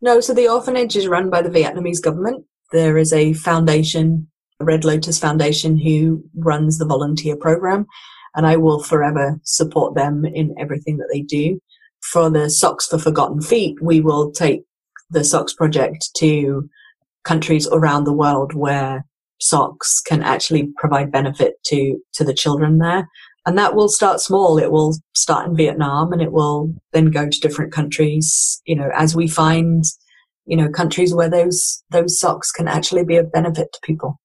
[0.00, 2.44] No, so the orphanage is run by the Vietnamese government.
[2.70, 4.28] There is a foundation,
[4.60, 7.86] Red Lotus Foundation, who runs the volunteer program,
[8.36, 11.60] and I will forever support them in everything that they do.
[12.02, 14.62] For the Socks for Forgotten Feet, we will take
[15.10, 16.68] the Socks project to
[17.24, 19.04] countries around the world where
[19.40, 23.06] socks can actually provide benefit to to the children there
[23.48, 24.58] and that will start small.
[24.58, 28.90] It will start in Vietnam and it will then go to different countries, you know,
[28.94, 29.84] as we find,
[30.44, 34.20] you know, countries where those, those socks can actually be of benefit to people.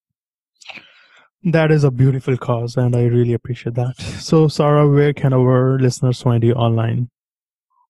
[1.45, 3.97] That is a beautiful cause and I really appreciate that.
[4.19, 7.09] So Sarah, where can our listeners find you online?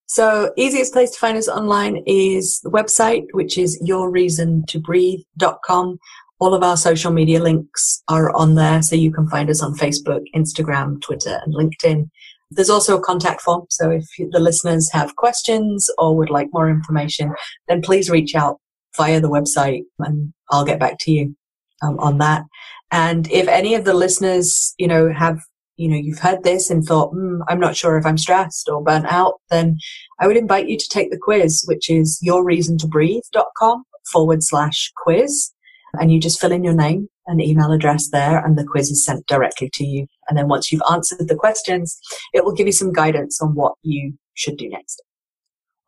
[0.06, 6.00] So easiest place to find us online is the website, which is yourreasontobreathe.com
[6.44, 9.76] all of our social media links are on there, so you can find us on
[9.76, 12.10] Facebook, Instagram, Twitter, and LinkedIn.
[12.52, 16.70] There's also a contact form, so if the listeners have questions or would like more
[16.70, 17.34] information,
[17.70, 18.60] then please reach out
[18.98, 21.34] via the website and I'll get back to you
[21.82, 22.44] um, on that.
[22.92, 25.40] And if any of the listeners, you know, have,
[25.76, 28.84] you know, you've heard this and thought, mm, I'm not sure if I'm stressed or
[28.84, 29.78] burnt out, then
[30.20, 35.52] I would invite you to take the quiz, which is yourreasontobreathe.com forward slash quiz
[36.00, 39.06] and you just fill in your name and email address there and the quiz is
[39.06, 40.08] sent directly to you.
[40.28, 42.00] And then once you've answered the questions,
[42.34, 45.02] it will give you some guidance on what you should do next.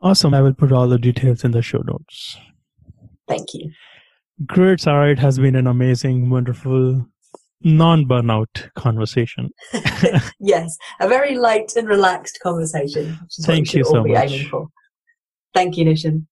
[0.01, 0.33] Awesome.
[0.33, 2.37] I will put all the details in the show notes.
[3.27, 3.71] Thank you.
[4.45, 5.11] Great, Sarah.
[5.11, 7.07] It has been an amazing, wonderful,
[7.65, 9.49] non burnout conversation.
[10.39, 13.17] yes, a very light and relaxed conversation.
[13.41, 14.45] Thank you so much.
[15.53, 16.25] Thank you, Nishant.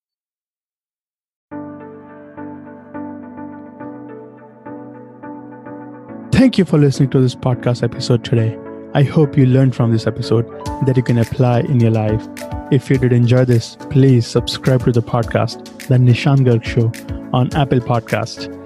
[6.32, 8.58] Thank you for listening to this podcast episode today.
[8.94, 10.48] I hope you learned from this episode
[10.86, 12.28] that you can apply in your life.
[12.72, 16.92] If you did enjoy this, please subscribe to the podcast, The Nishant Garg Show,
[17.34, 18.63] on Apple Podcast.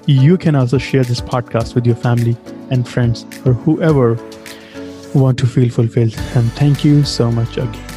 [0.07, 2.37] You can also share this podcast with your family
[2.73, 4.19] and friends or whoever
[5.15, 6.17] want to feel fulfilled.
[6.35, 7.92] And thank you so much again.